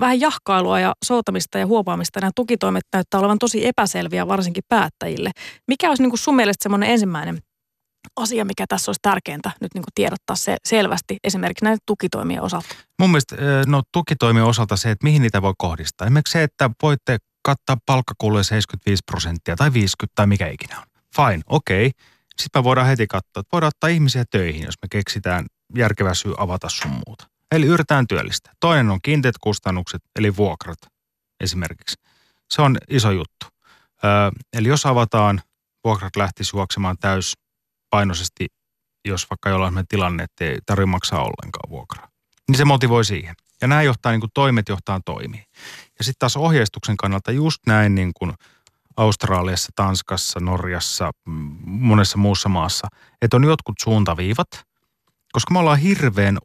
vähän 0.00 0.20
jahkailua 0.20 0.80
ja 0.80 0.94
soutamista 1.04 1.58
ja 1.58 1.66
huopaamista. 1.66 2.20
Nämä 2.20 2.30
tukitoimet 2.36 2.84
näyttää 2.92 3.20
olevan 3.20 3.38
tosi 3.38 3.66
epäselviä 3.66 4.28
varsinkin 4.28 4.64
päättäjille. 4.68 5.30
Mikä 5.68 5.88
olisi 5.88 6.02
niin 6.02 6.10
kuin 6.10 6.18
sun 6.18 6.36
mielestä 6.36 6.62
semmoinen 6.62 6.90
ensimmäinen 6.90 7.38
asia, 8.16 8.44
mikä 8.44 8.64
tässä 8.68 8.88
olisi 8.88 9.00
tärkeintä 9.02 9.50
nyt 9.60 9.74
niin 9.74 9.82
kuin 9.82 9.92
tiedottaa 9.94 10.36
se 10.36 10.56
selvästi 10.68 11.16
esimerkiksi 11.24 11.64
näiden 11.64 11.78
tukitoimien 11.86 12.42
osalta? 12.42 12.68
Mun 12.98 13.10
mielestä 13.10 13.36
no, 13.66 13.82
tukitoimien 13.92 14.44
osalta 14.44 14.76
se, 14.76 14.90
että 14.90 15.04
mihin 15.04 15.22
niitä 15.22 15.42
voi 15.42 15.54
kohdistaa. 15.58 16.06
Esimerkiksi 16.06 16.32
se, 16.32 16.42
että 16.42 16.70
voitte 16.82 17.18
kattaa 17.42 17.76
palkkakuluja 17.86 18.42
75 18.42 19.02
prosenttia 19.06 19.56
tai 19.56 19.72
50 19.72 20.12
tai 20.14 20.26
mikä 20.26 20.48
ikinä 20.48 20.78
on. 20.78 20.86
Fine, 21.16 21.42
okei. 21.46 21.86
Okay. 21.86 22.00
Sitten 22.42 22.60
me 22.60 22.64
voidaan 22.64 22.86
heti 22.86 23.06
katsoa, 23.06 23.40
että 23.40 23.48
voidaan 23.52 23.68
ottaa 23.68 23.90
ihmisiä 23.90 24.24
töihin, 24.30 24.62
jos 24.62 24.74
me 24.82 24.88
keksitään 24.90 25.46
järkevä 25.76 26.14
syy 26.14 26.34
avata 26.38 26.68
sun 26.68 26.90
muuta. 26.90 27.26
Eli 27.54 27.66
yritetään 27.66 28.06
työllistää. 28.06 28.52
Toinen 28.60 28.90
on 28.90 28.98
kiinteät 29.02 29.34
kustannukset, 29.40 30.02
eli 30.16 30.36
vuokrat 30.36 30.78
esimerkiksi. 31.40 31.96
Se 32.50 32.62
on 32.62 32.78
iso 32.88 33.10
juttu. 33.10 33.46
Öö, 34.04 34.30
eli 34.52 34.68
jos 34.68 34.86
avataan, 34.86 35.42
vuokrat 35.84 36.16
lähtisi 36.16 36.56
juoksemaan 36.56 36.96
täyspainoisesti, 36.98 38.46
jos 39.04 39.30
vaikka 39.30 39.48
jollain 39.48 39.86
tilanne, 39.88 40.22
että 40.22 40.44
ei 40.44 40.58
tarvitse 40.66 40.86
maksaa 40.86 41.20
ollenkaan 41.20 41.70
vuokraa. 41.70 42.08
Niin 42.48 42.58
se 42.58 42.64
motivoi 42.64 43.04
siihen. 43.04 43.34
Ja 43.60 43.68
nämä 43.68 43.82
johtaa, 43.82 44.12
niin 44.12 44.20
kuin 44.20 44.30
toimet 44.34 44.68
johtaa 44.68 45.00
toimii. 45.04 45.44
Ja 45.98 46.04
sitten 46.04 46.18
taas 46.18 46.36
ohjeistuksen 46.36 46.96
kannalta 46.96 47.32
just 47.32 47.58
näin 47.66 47.94
niin 47.94 48.12
kuin 48.14 48.32
Australiassa, 48.96 49.72
Tanskassa, 49.76 50.40
Norjassa, 50.40 51.10
monessa 51.66 52.18
muussa 52.18 52.48
maassa, 52.48 52.88
että 53.22 53.36
on 53.36 53.44
jotkut 53.44 53.76
suuntaviivat, 53.82 54.48
koska 55.32 55.52
me 55.52 55.58
ollaan 55.58 55.78
hirveän 55.78 56.38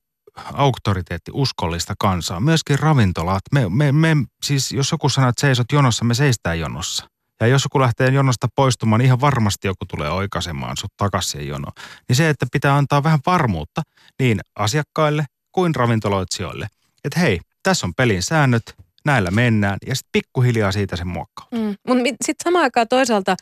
auktoriteetti, 0.53 1.31
uskollista 1.33 1.93
kansaa, 1.99 2.39
myöskin 2.39 2.79
ravintolat. 2.79 3.41
Me, 3.51 3.69
me, 3.69 3.91
me, 3.91 4.15
siis 4.43 4.71
jos 4.71 4.91
joku 4.91 5.09
sanoo, 5.09 5.29
että 5.29 5.41
seisot 5.41 5.71
jonossa, 5.73 6.05
me 6.05 6.13
seistään 6.13 6.59
jonossa. 6.59 7.07
Ja 7.41 7.47
jos 7.47 7.63
joku 7.63 7.79
lähtee 7.79 8.09
jonosta 8.09 8.47
poistumaan, 8.55 8.99
niin 8.99 9.05
ihan 9.05 9.21
varmasti 9.21 9.67
joku 9.67 9.85
tulee 9.85 10.09
oikaisemaan 10.09 10.77
sut 10.77 10.93
takaisin 10.97 11.47
jonoon. 11.47 11.73
Niin 12.09 12.15
se, 12.15 12.29
että 12.29 12.45
pitää 12.51 12.75
antaa 12.75 13.03
vähän 13.03 13.19
varmuutta 13.25 13.81
niin 14.19 14.39
asiakkaille 14.55 15.25
kuin 15.51 15.75
ravintoloitsijoille. 15.75 16.67
Että 17.03 17.19
hei, 17.19 17.39
tässä 17.63 17.87
on 17.87 17.93
pelin 17.95 18.23
säännöt, 18.23 18.75
näillä 19.05 19.31
mennään 19.31 19.77
ja 19.87 19.95
sitten 19.95 20.09
pikkuhiljaa 20.11 20.71
siitä 20.71 20.95
se 20.95 21.05
muokkautuu. 21.05 21.59
Mm. 21.59 21.75
Mutta 21.87 22.03
sitten 22.03 22.43
samaan 22.43 22.63
aikaan 22.63 22.87
toisaalta 22.87 23.35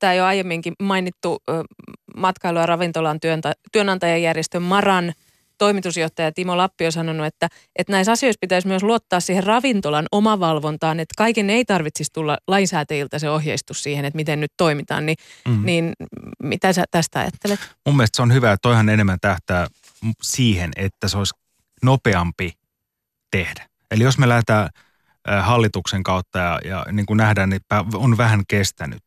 tämä 0.00 0.14
jo 0.14 0.24
aiemminkin 0.24 0.74
mainittu 0.82 1.42
matkailu- 2.16 2.58
ja 2.58 2.66
ravintolan 2.66 3.18
työnantajajärjestön 3.72 4.62
Maran 4.62 5.12
toimitusjohtaja 5.58 6.32
Timo 6.32 6.56
Lappi 6.56 6.86
on 6.86 6.92
sanonut, 6.92 7.26
että, 7.26 7.48
että 7.76 7.92
näissä 7.92 8.12
asioissa 8.12 8.38
pitäisi 8.40 8.68
myös 8.68 8.82
luottaa 8.82 9.20
siihen 9.20 9.44
ravintolan 9.44 10.06
omavalvontaan, 10.12 11.00
että 11.00 11.14
kaiken 11.18 11.50
ei 11.50 11.64
tarvitsisi 11.64 12.10
tulla 12.12 12.38
lainsäätäjiltä 12.48 13.18
se 13.18 13.30
ohjeistus 13.30 13.82
siihen, 13.82 14.04
että 14.04 14.16
miten 14.16 14.40
nyt 14.40 14.52
toimitaan. 14.56 15.06
Niin, 15.06 15.16
mm. 15.48 15.64
niin 15.64 15.92
mitä 16.42 16.72
sä 16.72 16.84
tästä 16.90 17.20
ajattelet? 17.20 17.60
Mun 17.86 17.96
mielestä 17.96 18.16
se 18.16 18.22
on 18.22 18.32
hyvä, 18.32 18.52
että 18.52 18.62
toihan 18.68 18.88
enemmän 18.88 19.18
tähtää 19.20 19.66
siihen, 20.22 20.70
että 20.76 21.08
se 21.08 21.18
olisi 21.18 21.34
nopeampi 21.82 22.52
tehdä. 23.30 23.68
Eli 23.90 24.04
jos 24.04 24.18
me 24.18 24.28
lähdetään 24.28 24.68
hallituksen 25.40 26.02
kautta 26.02 26.38
ja, 26.38 26.60
ja 26.64 26.86
niin 26.92 27.06
kuin 27.06 27.16
nähdään, 27.16 27.52
että 27.52 27.84
on 27.94 28.16
vähän 28.16 28.42
kestänyt, 28.48 29.02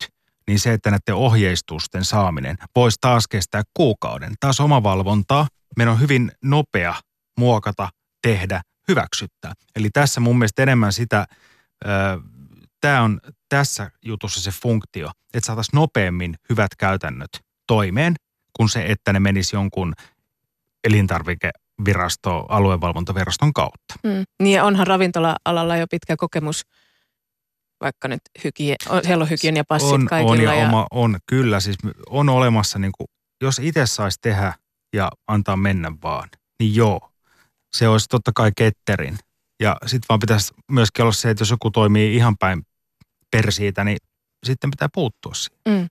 niin 0.47 0.59
se, 0.59 0.73
että 0.73 0.91
näiden 0.91 1.15
ohjeistusten 1.15 2.05
saaminen 2.05 2.57
voisi 2.75 2.97
taas 3.01 3.27
kestää 3.27 3.63
kuukauden. 3.73 4.33
Taas 4.39 4.59
omavalvontaa, 4.59 5.47
meidän 5.77 5.93
on 5.93 5.99
hyvin 5.99 6.31
nopea 6.43 6.95
muokata, 7.37 7.89
tehdä, 8.21 8.61
hyväksyttää. 8.87 9.53
Eli 9.75 9.89
tässä 9.89 10.19
mun 10.19 10.37
mielestä 10.37 10.63
enemmän 10.63 10.93
sitä, 10.93 11.25
tämä 12.81 13.01
on 13.01 13.19
tässä 13.49 13.91
jutussa 14.05 14.41
se 14.41 14.51
funktio, 14.51 15.11
että 15.33 15.47
saataisiin 15.47 15.77
nopeammin 15.77 16.35
hyvät 16.49 16.75
käytännöt 16.75 17.29
toimeen, 17.67 18.15
kuin 18.57 18.69
se, 18.69 18.85
että 18.87 19.13
ne 19.13 19.19
menisi 19.19 19.55
jonkun 19.55 19.93
elintarvike 20.83 21.51
virasto, 21.85 22.45
aluevalvontaviraston 22.49 23.53
kautta. 23.53 23.95
Mm. 24.03 24.23
Niin 24.43 24.61
onhan 24.63 24.87
ravintola-alalla 24.87 25.77
jo 25.77 25.85
pitkä 25.91 26.15
kokemus, 26.17 26.61
vaikka 27.81 28.07
nyt 28.07 28.21
hygie, 28.43 28.75
siellä 29.03 29.21
on 29.23 29.29
hygieniapassit 29.29 29.91
on, 29.91 30.05
kaikilla. 30.05 30.31
On, 30.31 30.41
ja, 30.41 30.53
ja... 30.53 30.67
Oma, 30.67 30.87
on 30.91 31.17
kyllä, 31.25 31.59
siis 31.59 31.77
on 32.09 32.29
olemassa, 32.29 32.79
niin 32.79 32.91
kuin, 32.97 33.07
jos 33.41 33.59
itse 33.59 33.85
saisi 33.85 34.19
tehdä 34.21 34.53
ja 34.93 35.11
antaa 35.27 35.57
mennä 35.57 35.91
vaan, 36.03 36.29
niin 36.59 36.75
joo, 36.75 37.11
se 37.75 37.87
olisi 37.87 38.05
totta 38.09 38.31
kai 38.35 38.51
ketterin. 38.57 39.17
Ja 39.61 39.77
sitten 39.85 40.05
vaan 40.09 40.19
pitäisi 40.19 40.53
myöskin 40.71 41.03
olla 41.03 41.13
se, 41.13 41.29
että 41.29 41.41
jos 41.41 41.49
joku 41.51 41.71
toimii 41.71 42.15
ihan 42.15 42.37
päin 42.37 42.61
persiitä, 43.31 43.83
niin 43.83 43.97
sitten 44.45 44.71
pitää 44.71 44.89
puuttua 44.93 45.33
siihen. 45.33 45.59
Mm. 45.67 45.87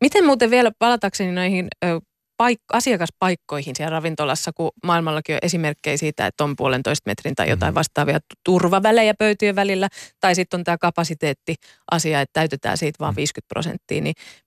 Miten 0.00 0.24
muuten 0.24 0.50
vielä 0.50 0.70
palatakseni 0.78 1.32
näihin 1.32 1.68
ö, 1.84 2.00
paik- 2.42 2.72
asiakaspaikkoihin 2.72 3.76
siellä 3.76 3.90
ravintolassa, 3.90 4.52
kun 4.52 4.70
maailmallakin 4.86 5.34
on 5.34 5.38
esimerkkejä 5.42 5.96
siitä, 5.96 6.26
että 6.26 6.44
on 6.44 6.56
puolentoista 6.56 7.10
metrin 7.10 7.34
tai 7.34 7.48
jotain 7.50 7.70
mm-hmm. 7.70 7.78
vastaavia 7.78 8.18
turvavälejä 8.44 9.14
pöytien 9.18 9.56
välillä, 9.56 9.88
tai 10.20 10.34
sitten 10.34 10.60
on 10.60 10.64
tämä 10.64 10.78
kapasiteetti-asia, 10.78 12.20
että 12.20 12.32
täytetään 12.32 12.78
siitä 12.78 12.96
vain 13.00 13.16
50 13.16 13.48
prosenttia, 13.48 14.00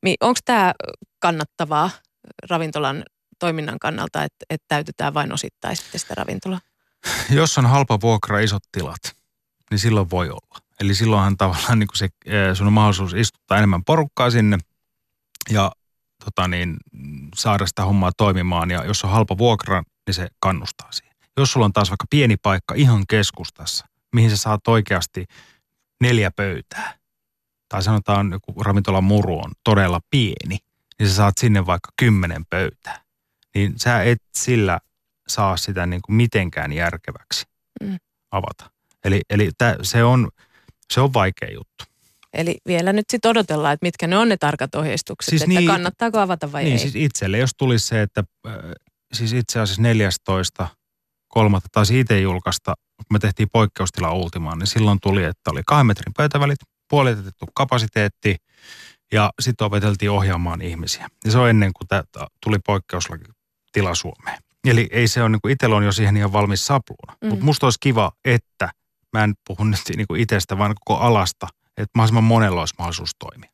niin 0.03 0.17
onko 0.21 0.39
tämä 0.45 0.73
kannattavaa 1.19 1.89
ravintolan 2.49 3.03
toiminnan 3.39 3.79
kannalta, 3.79 4.23
että, 4.23 4.45
että 4.49 4.65
täytetään 4.67 5.13
vain 5.13 5.33
osittain 5.33 5.75
sitten 5.75 5.99
sitä 5.99 6.15
ravintolaa? 6.15 6.59
Jos 7.29 7.57
on 7.57 7.65
halpa 7.65 8.01
vuokra 8.01 8.39
isot 8.39 8.63
tilat, 8.71 9.15
niin 9.71 9.79
silloin 9.79 10.09
voi 10.09 10.29
olla. 10.29 10.57
Eli 10.79 10.95
silloinhan 10.95 11.37
tavallaan 11.37 11.79
niin 11.79 11.89
se, 11.93 12.09
sun 12.53 12.67
on 12.67 12.73
mahdollisuus 12.73 13.13
istuttaa 13.13 13.57
enemmän 13.57 13.83
porukkaa 13.83 14.29
sinne 14.29 14.57
ja 15.49 15.71
tota 16.25 16.47
niin, 16.47 16.77
saada 17.35 17.65
sitä 17.65 17.85
hommaa 17.85 18.11
toimimaan 18.17 18.71
ja 18.71 18.85
jos 18.85 19.03
on 19.03 19.09
halpa 19.11 19.37
vuokra, 19.37 19.83
niin 20.07 20.13
se 20.13 20.27
kannustaa 20.39 20.91
siihen. 20.91 21.15
Jos 21.37 21.51
sulla 21.51 21.65
on 21.65 21.73
taas 21.73 21.89
vaikka 21.89 22.05
pieni 22.09 22.37
paikka 22.37 22.75
ihan 22.75 23.03
keskustassa, 23.09 23.87
mihin 24.13 24.29
sä 24.29 24.37
saat 24.37 24.67
oikeasti 24.67 25.25
neljä 26.01 26.31
pöytää, 26.31 26.97
tai 27.69 27.83
sanotaan 27.83 28.31
joku 28.31 28.63
ravintolan 28.63 29.03
muru 29.03 29.39
on 29.39 29.51
todella 29.63 29.99
pieni, 30.09 30.57
niin 30.99 31.09
sä 31.09 31.15
saat 31.15 31.37
sinne 31.37 31.65
vaikka 31.65 31.89
kymmenen 31.99 32.45
pöytää, 32.45 33.01
niin 33.57 33.73
sä 33.77 34.03
et 34.03 34.19
sillä 34.37 34.79
saa 35.27 35.57
sitä 35.57 35.85
niin 35.85 36.01
kuin 36.01 36.15
mitenkään 36.15 36.73
järkeväksi 36.73 37.45
mm. 37.83 37.97
avata. 38.31 38.71
Eli, 39.03 39.21
eli 39.29 39.51
tää, 39.57 39.75
se, 39.81 40.03
on, 40.03 40.29
se 40.93 41.01
on 41.01 41.13
vaikea 41.13 41.49
juttu. 41.53 41.83
Eli 42.33 42.57
vielä 42.67 42.93
nyt 42.93 43.05
sitten 43.09 43.29
odotellaan, 43.29 43.73
että 43.73 43.85
mitkä 43.85 44.07
ne 44.07 44.17
on 44.17 44.29
ne 44.29 44.37
tarkat 44.37 44.75
ohjeistukset, 44.75 45.29
siis 45.29 45.41
että 45.41 45.59
niin, 45.59 45.67
kannattaako 45.67 46.19
avata 46.19 46.51
vai 46.51 46.63
niin, 46.63 46.73
ei. 46.73 46.79
siis 46.79 46.95
itselle, 46.95 47.37
jos 47.37 47.51
tulisi 47.57 47.87
se, 47.87 48.01
että 48.01 48.23
äh, 48.47 48.53
siis 49.13 49.33
itse 49.33 49.59
asiassa 49.59 49.81
14 49.81 50.67
kolmatta 51.27 51.69
taisi 51.71 51.99
itse 51.99 52.19
julkaista, 52.19 52.73
kun 52.97 53.05
me 53.11 53.19
tehtiin 53.19 53.49
poikkeustila 53.51 54.13
ultimaan, 54.13 54.59
niin 54.59 54.67
silloin 54.67 54.99
tuli, 55.01 55.23
että 55.23 55.51
oli 55.51 55.61
kahden 55.65 55.85
metrin 55.85 56.13
pöytävälit, 56.17 56.59
puolitettu 56.89 57.45
kapasiteetti 57.53 58.35
ja 59.11 59.31
sitten 59.39 59.65
opeteltiin 59.65 60.11
ohjaamaan 60.11 60.61
ihmisiä. 60.61 61.07
Ja 61.25 61.31
se 61.31 61.37
on 61.37 61.49
ennen 61.49 61.71
kuin 61.73 61.87
tuli 62.43 62.57
poikkeuslakitila 63.73 63.95
Suomeen. 63.95 64.37
Eli 64.67 64.87
ei 64.91 65.07
se 65.07 65.21
ole, 65.21 65.29
niin 65.29 65.41
kuin 65.41 65.51
itsellä 65.51 65.75
on 65.75 65.83
jo 65.83 65.91
siihen 65.91 66.17
ihan 66.17 66.33
valmis 66.33 66.67
sapluuna. 66.67 67.17
Mm. 67.21 67.29
Mutta 67.29 67.45
musta 67.45 67.65
olisi 67.65 67.77
kiva, 67.81 68.11
että, 68.25 68.69
mä 69.13 69.23
en 69.23 69.33
puhu 69.47 69.63
nyt 69.63 69.79
niin 69.95 70.07
kuin 70.07 70.21
itsestä, 70.21 70.57
vaan 70.57 70.75
koko 70.85 70.99
alasta, 70.99 71.47
että 71.77 71.91
mahdollisimman 71.95 72.23
monella 72.23 72.59
olisi 72.59 72.75
mahdollisuus 72.77 73.11
toimia. 73.19 73.49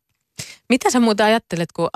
Mitä 0.70 0.92
sä 0.92 1.00
muuta 1.00 1.26
ajattelet, 1.26 1.72
kun 1.72 1.90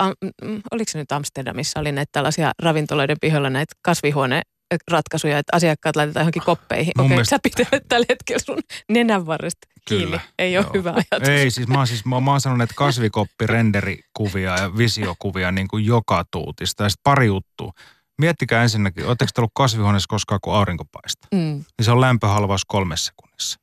oliko 0.70 0.90
se 0.90 0.98
nyt 0.98 1.12
Amsterdamissa, 1.12 1.80
oli 1.80 1.92
näitä 1.92 2.10
tällaisia 2.12 2.52
ravintoloiden 2.62 3.16
pihoilla 3.20 3.50
näitä 3.50 3.74
kasvihuone 3.82 4.42
ratkaisuja, 4.90 5.38
että 5.38 5.56
asiakkaat 5.56 5.96
laitetaan 5.96 6.22
johonkin 6.22 6.42
koppeihin. 6.42 6.90
Okei, 6.90 7.04
okay, 7.04 7.08
mielestä... 7.08 7.36
sä 7.36 7.40
pitelet 7.42 7.84
tällä 7.88 8.06
hetkellä 8.08 8.42
sun 8.46 8.58
nenän 8.88 9.26
varresta 9.26 9.68
kiinni. 9.88 10.06
Kyllä, 10.06 10.20
Ei 10.38 10.58
ole 10.58 10.64
joo. 10.64 10.72
hyvä 10.74 10.90
ajatus. 10.90 11.28
Ei, 11.28 11.50
siis 11.50 11.68
mä 11.68 11.78
oon, 11.78 11.86
siis, 11.86 12.04
mä, 12.04 12.20
mä 12.20 12.30
oon 12.30 12.40
sanonut, 12.40 12.62
että 12.62 12.74
kasvikoppi, 12.76 13.46
renderikuvia 13.46 14.56
ja 14.56 14.76
visiokuvia 14.76 15.52
niin 15.52 15.68
kuin 15.68 15.86
joka 15.86 16.24
tuutista. 16.30 16.82
Ja 16.82 16.88
sitten 16.88 17.02
pari 17.02 17.26
juttua. 17.26 17.72
Miettikää 18.18 18.62
ensinnäkin, 18.62 19.06
oletteko 19.06 19.30
te 19.34 19.40
ollut 19.40 19.52
kasvihuoneessa 19.54 20.06
koskaan, 20.08 20.40
kun 20.42 20.54
aurinko 20.54 20.84
paistaa? 20.92 21.28
Mm. 21.34 21.38
Niin 21.38 21.84
se 21.84 21.90
on 21.90 22.00
lämpöhalvaus 22.00 22.64
kolmessa 22.64 23.06
sekunnissa. 23.06 23.58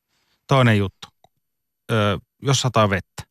Toinen 0.48 0.78
juttu. 0.78 1.08
Ö, 1.92 2.20
jos 2.42 2.62
sataa 2.62 2.90
vettä 2.90 3.24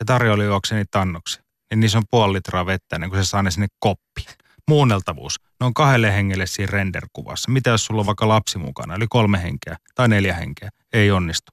ja 0.00 0.06
tarjoili 0.06 0.44
juoksee 0.44 0.78
niitä 0.78 1.00
annoksia, 1.00 1.42
niin 1.70 1.80
niissä 1.80 1.98
on 1.98 2.04
puoli 2.10 2.32
litraa 2.32 2.66
vettä 2.66 2.96
ennen 2.96 3.10
kuin 3.10 3.24
se 3.24 3.28
saa 3.28 3.42
ne 3.42 3.50
sinne 3.50 3.66
koppiin. 3.78 4.26
Muunneltavuus. 4.68 5.40
Ne 5.60 5.66
on 5.66 5.74
kahdelle 5.74 6.14
hengelle 6.14 6.46
siinä 6.46 6.70
renderkuvassa. 6.70 7.50
Mitä 7.50 7.70
jos 7.70 7.86
sulla 7.86 8.00
on 8.00 8.06
vaikka 8.06 8.28
lapsi 8.28 8.58
mukana, 8.58 8.94
eli 8.94 9.06
kolme 9.08 9.42
henkeä 9.42 9.76
tai 9.94 10.08
neljä 10.08 10.34
henkeä? 10.34 10.70
Ei 10.92 11.10
onnistu. 11.10 11.52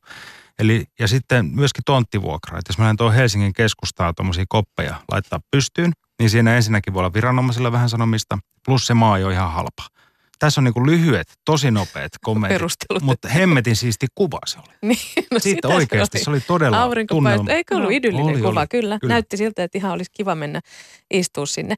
Eli, 0.60 0.86
ja 1.00 1.08
sitten 1.08 1.46
myöskin 1.46 1.84
tonttivuokra. 1.86 2.58
Että 2.58 2.70
jos 2.70 2.78
mä 2.78 2.94
tuon 2.98 3.14
Helsingin 3.14 3.54
keskustaa 3.54 4.14
tuommoisia 4.14 4.46
koppeja 4.50 5.02
laittaa 5.12 5.40
pystyyn, 5.52 5.94
niin 6.20 6.30
siinä 6.30 6.56
ensinnäkin 6.56 6.94
voi 6.94 7.00
olla 7.00 7.14
viranomaisilla 7.14 7.72
vähän 7.72 7.90
sanomista, 7.90 8.38
plus 8.66 8.88
se 8.88 8.94
maa 8.94 9.18
ei 9.18 9.24
ole 9.24 9.34
ihan 9.34 9.52
halpa. 9.52 9.84
Tässä 10.40 10.62
on 10.62 10.66
niin 10.66 10.86
lyhyet, 10.86 11.34
tosi 11.46 11.72
nopeat 11.72 12.12
kommentit, 12.22 12.62
mutta 13.02 13.30
hemmetin 13.30 13.76
siisti 13.76 14.08
kuva 14.16 14.40
se 14.46 14.60
oli. 14.60 14.74
Niin, 14.82 15.26
no 15.32 15.40
Siitä 15.40 15.68
oikeasti 15.68 16.20
se 16.20 16.30
oli, 16.30 16.40
se 16.40 16.46
oli 16.46 16.60
todella 16.60 16.90
tunnelma. 17.08 17.52
Eikö 17.52 17.76
ollut 17.76 17.90
no, 17.90 17.96
idyllinen 17.96 18.36
oli, 18.36 18.42
kuva? 18.42 18.60
Oli, 18.60 18.68
kyllä. 18.68 19.00
kyllä. 19.00 19.14
Näytti 19.14 19.38
siltä, 19.38 19.64
että 19.64 19.78
ihan 19.78 19.92
olisi 19.92 20.12
kiva 20.14 20.36
mennä 20.36 20.62
istua 21.14 21.46
sinne. 21.46 21.76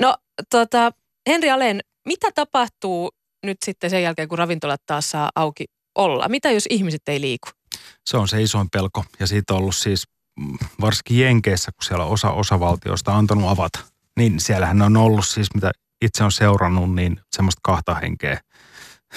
No 0.00 0.16
tota, 0.50 0.90
Henri 1.28 1.50
Alen, 1.50 1.80
mitä 2.06 2.32
tapahtuu 2.34 3.10
nyt 3.46 3.56
sitten 3.64 3.90
sen 3.90 4.02
jälkeen, 4.02 4.28
kun 4.28 4.38
ravintolat 4.38 4.82
taas 4.86 5.10
saa 5.10 5.30
auki 5.34 5.64
olla? 5.94 6.28
Mitä 6.28 6.50
jos 6.50 6.66
ihmiset 6.70 7.02
ei 7.06 7.20
liiku? 7.20 7.48
Se 8.06 8.16
on 8.16 8.28
se 8.28 8.42
isoin 8.42 8.70
pelko 8.72 9.04
ja 9.20 9.26
siitä 9.26 9.54
on 9.54 9.60
ollut 9.60 9.76
siis 9.76 10.04
varsinkin 10.80 11.20
Jenkeissä, 11.20 11.72
kun 11.72 11.84
siellä 11.84 12.04
osa 12.04 12.30
osavaltioista 12.30 13.16
antanut 13.16 13.50
avata. 13.50 13.78
Niin 14.16 14.40
siellähän 14.40 14.82
on 14.82 14.96
ollut 14.96 15.26
siis, 15.26 15.54
mitä 15.54 15.70
itse 16.02 16.24
on 16.24 16.32
seurannut, 16.32 16.94
niin 16.94 17.20
semmoista 17.32 17.60
kahta 17.62 17.94
henkeä 17.94 18.40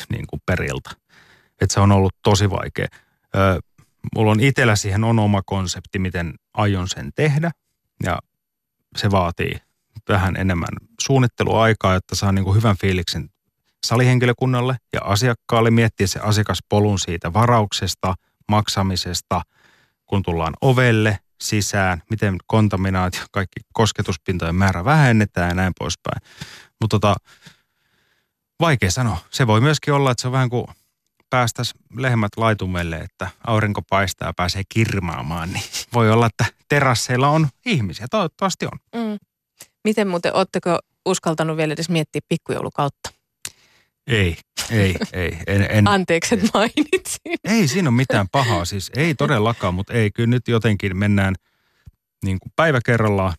niin 0.09 0.27
kuin 0.27 0.41
periltä. 0.45 0.89
Että 1.61 1.73
se 1.73 1.79
on 1.79 1.91
ollut 1.91 2.15
tosi 2.23 2.49
vaikea. 2.49 2.87
Ö, 3.35 3.59
mulla 4.15 4.31
on 4.31 4.39
itsellä 4.39 4.75
siihen 4.75 5.03
on 5.03 5.19
oma 5.19 5.41
konsepti, 5.45 5.99
miten 5.99 6.33
aion 6.53 6.87
sen 6.87 7.11
tehdä. 7.15 7.51
Ja 8.03 8.19
se 8.97 9.11
vaatii 9.11 9.61
vähän 10.09 10.35
enemmän 10.35 10.69
suunnitteluaikaa, 11.01 11.95
että 11.95 12.15
saa 12.15 12.31
niin 12.31 12.45
kuin 12.45 12.55
hyvän 12.55 12.77
fiiliksen 12.77 13.29
salihenkilökunnalle 13.85 14.77
ja 14.93 14.99
asiakkaalle 15.03 15.71
miettiä 15.71 16.07
se 16.07 16.19
asiakaspolun 16.19 16.99
siitä 16.99 17.33
varauksesta, 17.33 18.15
maksamisesta, 18.49 19.41
kun 20.09 20.23
tullaan 20.23 20.53
ovelle, 20.61 21.19
sisään, 21.41 22.01
miten 22.09 22.37
kontaminaatio, 22.47 23.21
kaikki 23.31 23.59
kosketuspintojen 23.73 24.55
määrä 24.55 24.85
vähennetään 24.85 25.49
ja 25.49 25.55
näin 25.55 25.73
poispäin. 25.79 26.21
Mutta 26.81 26.99
tota, 26.99 27.15
Vaikea 28.59 28.91
sanoa. 28.91 29.17
Se 29.29 29.47
voi 29.47 29.61
myöskin 29.61 29.93
olla, 29.93 30.11
että 30.11 30.21
se 30.21 30.27
on 30.27 30.31
vähän 30.31 30.49
kuin 30.49 30.65
päästäisi 31.29 31.73
lehmät 31.97 32.31
laitumelle, 32.37 32.95
että 32.95 33.29
aurinko 33.47 33.81
paistaa 33.89 34.27
ja 34.27 34.33
pääsee 34.37 34.61
kirmaamaan, 34.69 35.53
niin 35.53 35.63
voi 35.93 36.11
olla, 36.11 36.25
että 36.25 36.45
terasseilla 36.69 37.27
on 37.27 37.47
ihmisiä. 37.65 38.07
Toivottavasti 38.11 38.65
on. 38.65 39.03
Mm. 39.03 39.19
Miten 39.83 40.07
muuten, 40.07 40.35
ootteko 40.35 40.79
uskaltanut 41.05 41.57
vielä 41.57 41.73
edes 41.73 41.89
miettiä 41.89 42.21
pikkujoulukautta? 42.29 43.11
Ei, 44.09 44.37
ei, 44.71 44.95
ei. 45.13 45.37
En, 45.47 45.67
en, 45.69 45.87
Anteeksi, 45.87 46.35
että 46.35 46.47
mainitsin. 46.53 47.35
Ei 47.43 47.67
siinä 47.67 47.89
ole 47.89 47.95
mitään 47.95 48.27
pahaa, 48.31 48.65
siis 48.65 48.91
ei 48.95 49.15
todellakaan, 49.15 49.73
mutta 49.73 49.93
ei, 49.93 50.11
kyllä 50.11 50.29
nyt 50.29 50.47
jotenkin 50.47 50.97
mennään 50.97 51.35
niin 52.23 52.39
kuin 52.39 52.51
päivä 52.55 52.79
kerrallaan 52.85 53.33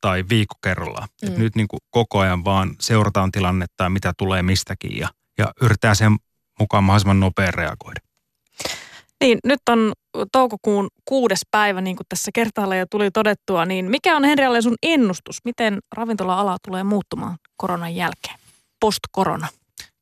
tai 0.00 0.24
viikko 0.28 0.54
kerrallaan. 0.62 1.08
Mm. 1.22 1.28
Et 1.28 1.38
nyt 1.38 1.56
niin 1.56 1.68
kuin 1.68 1.80
koko 1.90 2.18
ajan 2.18 2.44
vaan 2.44 2.76
seurataan 2.80 3.32
tilannetta 3.32 3.84
ja 3.84 3.90
mitä 3.90 4.12
tulee 4.18 4.42
mistäkin 4.42 4.98
ja, 4.98 5.08
ja 5.38 5.52
yritetään 5.60 5.96
sen 5.96 6.16
mukaan 6.58 6.84
mahdollisimman 6.84 7.20
nopea 7.20 7.50
reagoida. 7.50 8.00
Niin, 9.20 9.38
nyt 9.44 9.60
on 9.68 9.92
toukokuun 10.32 10.88
kuudes 11.04 11.40
päivä, 11.50 11.80
niin 11.80 11.96
kuin 11.96 12.06
tässä 12.08 12.30
kertaalla 12.34 12.76
jo 12.76 12.86
tuli 12.90 13.10
todettua, 13.10 13.64
niin 13.64 13.90
mikä 13.90 14.16
on 14.16 14.24
Henrialle 14.24 14.62
sun 14.62 14.76
ennustus? 14.82 15.38
Miten 15.44 15.78
ravintola-ala 15.92 16.56
tulee 16.66 16.84
muuttumaan 16.84 17.36
koronan 17.56 17.94
jälkeen, 17.94 18.38
post-korona? 18.80 19.48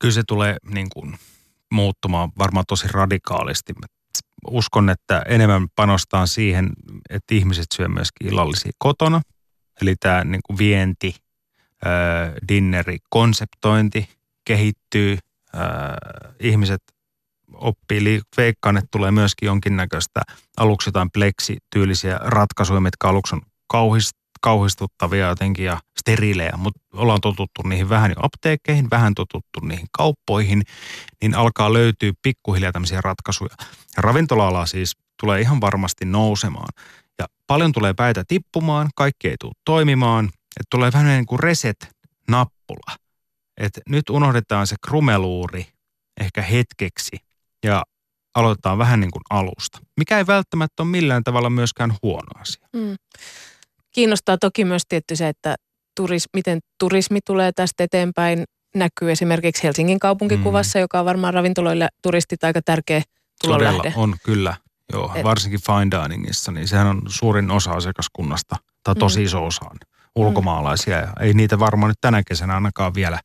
Kyllä 0.01 0.15
se 0.15 0.23
tulee 0.29 0.57
niin 0.75 0.89
kuin, 0.93 1.19
muuttumaan 1.71 2.33
varmaan 2.39 2.65
tosi 2.69 2.89
radikaalisti. 2.91 3.73
Uskon, 4.51 4.91
että 4.91 5.23
enemmän 5.29 5.67
panostaa 5.77 6.27
siihen, 6.27 6.71
että 7.11 7.35
ihmiset 7.35 7.67
syö 7.75 7.89
myöskin 7.89 8.29
illallisia 8.29 8.73
kotona. 8.79 9.21
Eli 9.83 9.97
tämä 10.01 10.25
niin 10.25 10.41
kuin 10.47 10.59
vienti, 10.59 11.15
äh, 11.87 12.33
dinneri, 12.49 12.99
konseptointi 13.11 14.09
kehittyy. 14.45 15.19
Äh, 15.55 16.35
ihmiset 16.41 16.83
oppii, 17.55 18.21
veikkaan, 18.37 18.77
että 18.77 18.89
tulee 18.91 19.11
myöskin 19.11 19.47
jonkinnäköistä 19.47 20.21
aluksi 20.57 20.89
jotain 20.89 21.11
pleksityylisiä 21.11 22.19
ratkaisuja, 22.23 22.81
mitkä 22.81 23.09
aluksi 23.09 23.35
on 23.35 23.43
kauhist, 23.67 24.20
kauhistuttavia 24.41 25.29
jotenkin 25.29 25.65
ja 25.65 25.81
sterilejä, 26.01 26.53
mutta 26.57 26.81
ollaan 26.93 27.21
totuttu 27.21 27.63
niihin 27.63 27.89
vähän 27.89 28.11
jo 28.11 28.17
apteekkeihin, 28.23 28.91
vähän 28.91 29.15
totuttu 29.15 29.61
niihin 29.63 29.87
kauppoihin, 29.93 30.63
niin 31.23 31.35
alkaa 31.35 31.73
löytyä 31.73 32.13
pikkuhiljaa 32.23 32.73
tämmöisiä 32.73 33.01
ratkaisuja. 33.01 33.55
Ja 33.97 34.03
ravintola 34.03 34.67
siis 34.67 34.97
tulee 35.21 35.41
ihan 35.41 35.61
varmasti 35.61 36.05
nousemaan. 36.05 36.69
Ja 37.19 37.27
paljon 37.47 37.73
tulee 37.73 37.95
päitä 37.95 38.25
tippumaan, 38.29 38.89
kaikki 38.97 39.29
ei 39.29 39.37
tule 39.41 39.53
toimimaan, 39.65 40.25
että 40.25 40.67
tulee 40.71 40.91
vähän 40.93 41.07
niin 41.07 41.27
kuin 41.27 41.41
reset-nappula. 41.41 42.97
Että 43.57 43.81
nyt 43.89 44.11
unohdetaan 44.11 44.67
se 44.67 44.77
krumeluuri 44.87 45.67
ehkä 46.21 46.43
hetkeksi 46.43 47.17
ja 47.65 47.83
aloitetaan 48.35 48.79
vähän 48.79 49.01
niin 49.01 49.11
kuin 49.11 49.23
alusta, 49.31 49.79
mikä 49.97 50.19
ei 50.19 50.27
välttämättä 50.27 50.83
ole 50.83 50.91
millään 50.91 51.25
tavalla 51.25 51.51
myöskään 51.51 51.95
huono 52.03 52.41
asia. 52.41 52.69
Mm. 52.73 52.97
Kiinnostaa 53.93 54.39
toki 54.39 54.65
myös 54.65 54.83
tietty 54.89 55.17
se, 55.17 55.29
että 55.29 55.57
turis, 55.97 56.29
miten 56.35 56.59
turismi 56.79 57.19
tulee 57.27 57.53
tästä 57.53 57.85
eteenpäin. 57.85 58.45
Näkyy 58.75 59.11
esimerkiksi 59.11 59.63
Helsingin 59.63 60.01
kaupunkikuvassa, 60.01 60.79
mm. 60.79 60.81
joka 60.81 61.01
on 61.01 61.05
varmaan 61.05 61.35
ravintoloille 61.35 61.89
turistit 62.03 62.45
aika 62.45 62.63
tärkeä 62.63 63.03
tulonlähde. 63.43 63.77
Todella 63.79 64.03
on 64.03 64.17
kyllä, 64.25 64.57
joo. 64.93 65.13
Et, 65.15 65.25
varsinkin 65.25 65.61
fine 65.61 66.03
diningissa, 66.03 66.53
niin 66.53 66.69
sehän 66.69 66.87
on 66.87 67.03
suurin 67.09 67.51
osa 67.51 67.71
asiakaskunnasta, 67.71 68.57
tai 68.85 68.95
tosi 68.95 69.21
mm. 69.21 69.25
iso 69.25 69.47
osa 69.47 69.65
on 69.71 69.77
ulkomaalaisia. 70.15 70.97
Ja 70.97 71.13
ei 71.21 71.35
niitä 71.35 71.59
varmaan 71.59 71.91
nyt 71.91 72.01
tänä 72.01 72.23
kesänä 72.23 72.55
ainakaan 72.55 72.95
vielä 72.95 73.21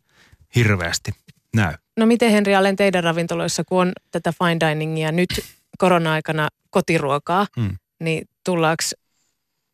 hirveästi 0.56 1.12
näy. 1.56 1.74
No 1.98 2.06
miten 2.06 2.32
Henri 2.32 2.56
Allen 2.56 2.76
teidän 2.76 3.04
ravintoloissa, 3.04 3.64
kun 3.64 3.82
on 3.82 3.94
tätä 4.12 4.32
fine 4.32 4.70
diningia 4.70 5.12
nyt 5.12 5.30
korona-aikana 5.78 6.48
kotiruokaa, 6.70 7.48
mm. 7.58 7.78
niin 8.00 8.28
tullaanko 8.44 8.84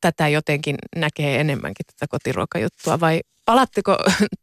tätä 0.02 0.28
jotenkin 0.28 0.76
näkee 0.96 1.40
enemmänkin 1.40 1.86
tätä 1.86 2.06
kotiruokajuttua 2.10 3.00
vai 3.00 3.22
palatteko 3.46 3.98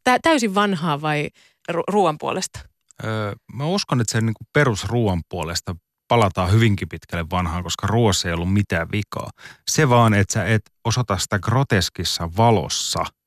täysin 0.22 0.54
vanhaa 0.54 1.00
vai 1.00 1.28
ru- 1.72 1.84
ruoan 1.88 2.18
puolesta? 2.18 2.60
Öö, 3.04 3.32
mä 3.52 3.66
uskon, 3.66 4.00
että 4.00 4.12
se 4.12 4.20
niin 4.20 4.34
perusruoan 4.52 5.22
puolesta 5.28 5.76
palataan 6.08 6.52
hyvinkin 6.52 6.88
pitkälle 6.88 7.26
vanhaan, 7.30 7.62
koska 7.62 7.86
ruoassa 7.86 8.28
ei 8.28 8.34
ollut 8.34 8.52
mitään 8.52 8.88
vikaa. 8.92 9.30
Se 9.70 9.88
vaan, 9.88 10.14
että 10.14 10.32
sä 10.32 10.44
et 10.44 10.62
osata 10.84 11.18
sitä 11.18 11.38
groteskissa 11.38 12.28
valossa– 12.36 13.04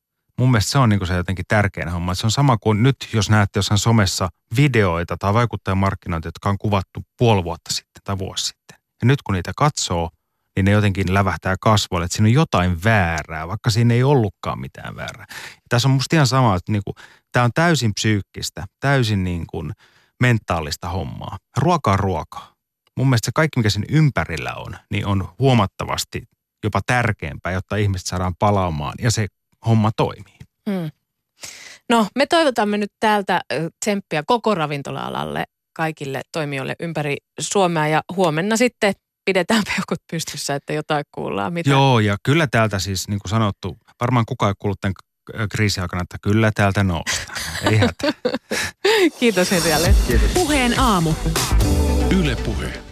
mun 0.41 0.51
mielestä 0.51 0.71
se 0.71 0.77
on 0.77 0.89
niin 0.89 1.07
se 1.07 1.13
jotenkin 1.13 1.45
tärkein 1.47 1.89
homma. 1.89 2.15
Se 2.15 2.27
on 2.27 2.31
sama 2.31 2.57
kuin 2.57 2.83
nyt, 2.83 2.95
jos 3.13 3.29
näette 3.29 3.57
jossain 3.57 3.77
somessa 3.77 4.29
videoita 4.55 5.17
tai 5.17 5.33
vaikuttajamarkkinoita, 5.33 6.27
jotka 6.27 6.49
on 6.49 6.57
kuvattu 6.57 7.01
puoli 7.17 7.43
vuotta 7.43 7.73
sitten 7.73 8.01
tai 8.03 8.17
vuosi 8.17 8.45
sitten. 8.45 8.77
Ja 9.01 9.05
nyt 9.05 9.21
kun 9.21 9.33
niitä 9.33 9.51
katsoo, 9.55 10.09
niin 10.55 10.65
ne 10.65 10.71
jotenkin 10.71 11.13
lävähtää 11.13 11.55
kasvoille, 11.61 12.05
että 12.05 12.15
siinä 12.15 12.27
on 12.27 12.33
jotain 12.33 12.83
väärää, 12.83 13.47
vaikka 13.47 13.69
siinä 13.69 13.93
ei 13.93 14.03
ollutkaan 14.03 14.59
mitään 14.59 14.95
väärää. 14.95 15.25
Ja 15.29 15.61
tässä 15.69 15.87
on 15.87 15.93
musta 15.93 16.15
ihan 16.15 16.27
sama, 16.27 16.55
että 16.55 16.71
niin 16.71 16.81
kuin, 16.85 16.95
tämä 17.31 17.43
on 17.43 17.51
täysin 17.55 17.93
psyykkistä, 17.93 18.65
täysin 18.79 19.23
niin 19.23 19.45
kuin 19.47 19.71
mentaalista 20.21 20.89
hommaa. 20.89 21.37
Ruoka 21.57 21.91
on 21.91 21.99
ruokaa. 21.99 22.53
Mun 22.97 23.07
mielestä 23.07 23.25
se 23.25 23.31
kaikki, 23.35 23.59
mikä 23.59 23.69
siinä 23.69 23.87
ympärillä 23.89 24.53
on, 24.53 24.75
niin 24.91 25.05
on 25.05 25.29
huomattavasti 25.39 26.23
jopa 26.63 26.81
tärkeämpää, 26.85 27.51
jotta 27.51 27.75
ihmiset 27.75 28.07
saadaan 28.07 28.35
palaamaan 28.39 28.93
ja 29.01 29.11
se 29.11 29.27
homma 29.65 29.91
toimii. 29.97 30.37
Hmm. 30.69 30.91
No, 31.89 32.07
me 32.15 32.25
toivotamme 32.25 32.77
nyt 32.77 32.91
täältä 32.99 33.41
tsemppiä 33.79 34.23
koko 34.27 34.55
ravintola-alalle 34.55 35.43
kaikille 35.73 36.21
toimijoille 36.31 36.75
ympäri 36.79 37.17
Suomea 37.39 37.87
ja 37.87 38.01
huomenna 38.15 38.57
sitten 38.57 38.93
pidetään 39.33 39.63
peukut 39.75 40.07
pystyssä, 40.11 40.55
että 40.55 40.73
jotain 40.73 41.05
kuullaan. 41.11 41.53
Mitä... 41.53 41.69
Joo, 41.69 41.99
ja 41.99 42.17
kyllä 42.23 42.47
täältä 42.47 42.79
siis, 42.79 43.07
niin 43.07 43.19
kuin 43.19 43.29
sanottu, 43.29 43.77
varmaan 44.01 44.25
kukaan 44.25 44.49
ei 44.49 44.55
kuullut 44.59 44.81
tämän 44.81 44.93
kriisiaikana, 45.51 46.01
että 46.01 46.17
kyllä 46.21 46.51
täältä 46.55 46.83
noustaan. 46.83 47.37
Ei 47.71 47.77
hätä. 47.77 48.13
Kiitos 49.19 49.51
Henrialle. 49.51 49.95
Kiitos. 50.07 50.31
Puheen 50.33 50.79
aamu. 50.79 51.13
Yle 52.19 52.35
Puhe. 52.35 52.90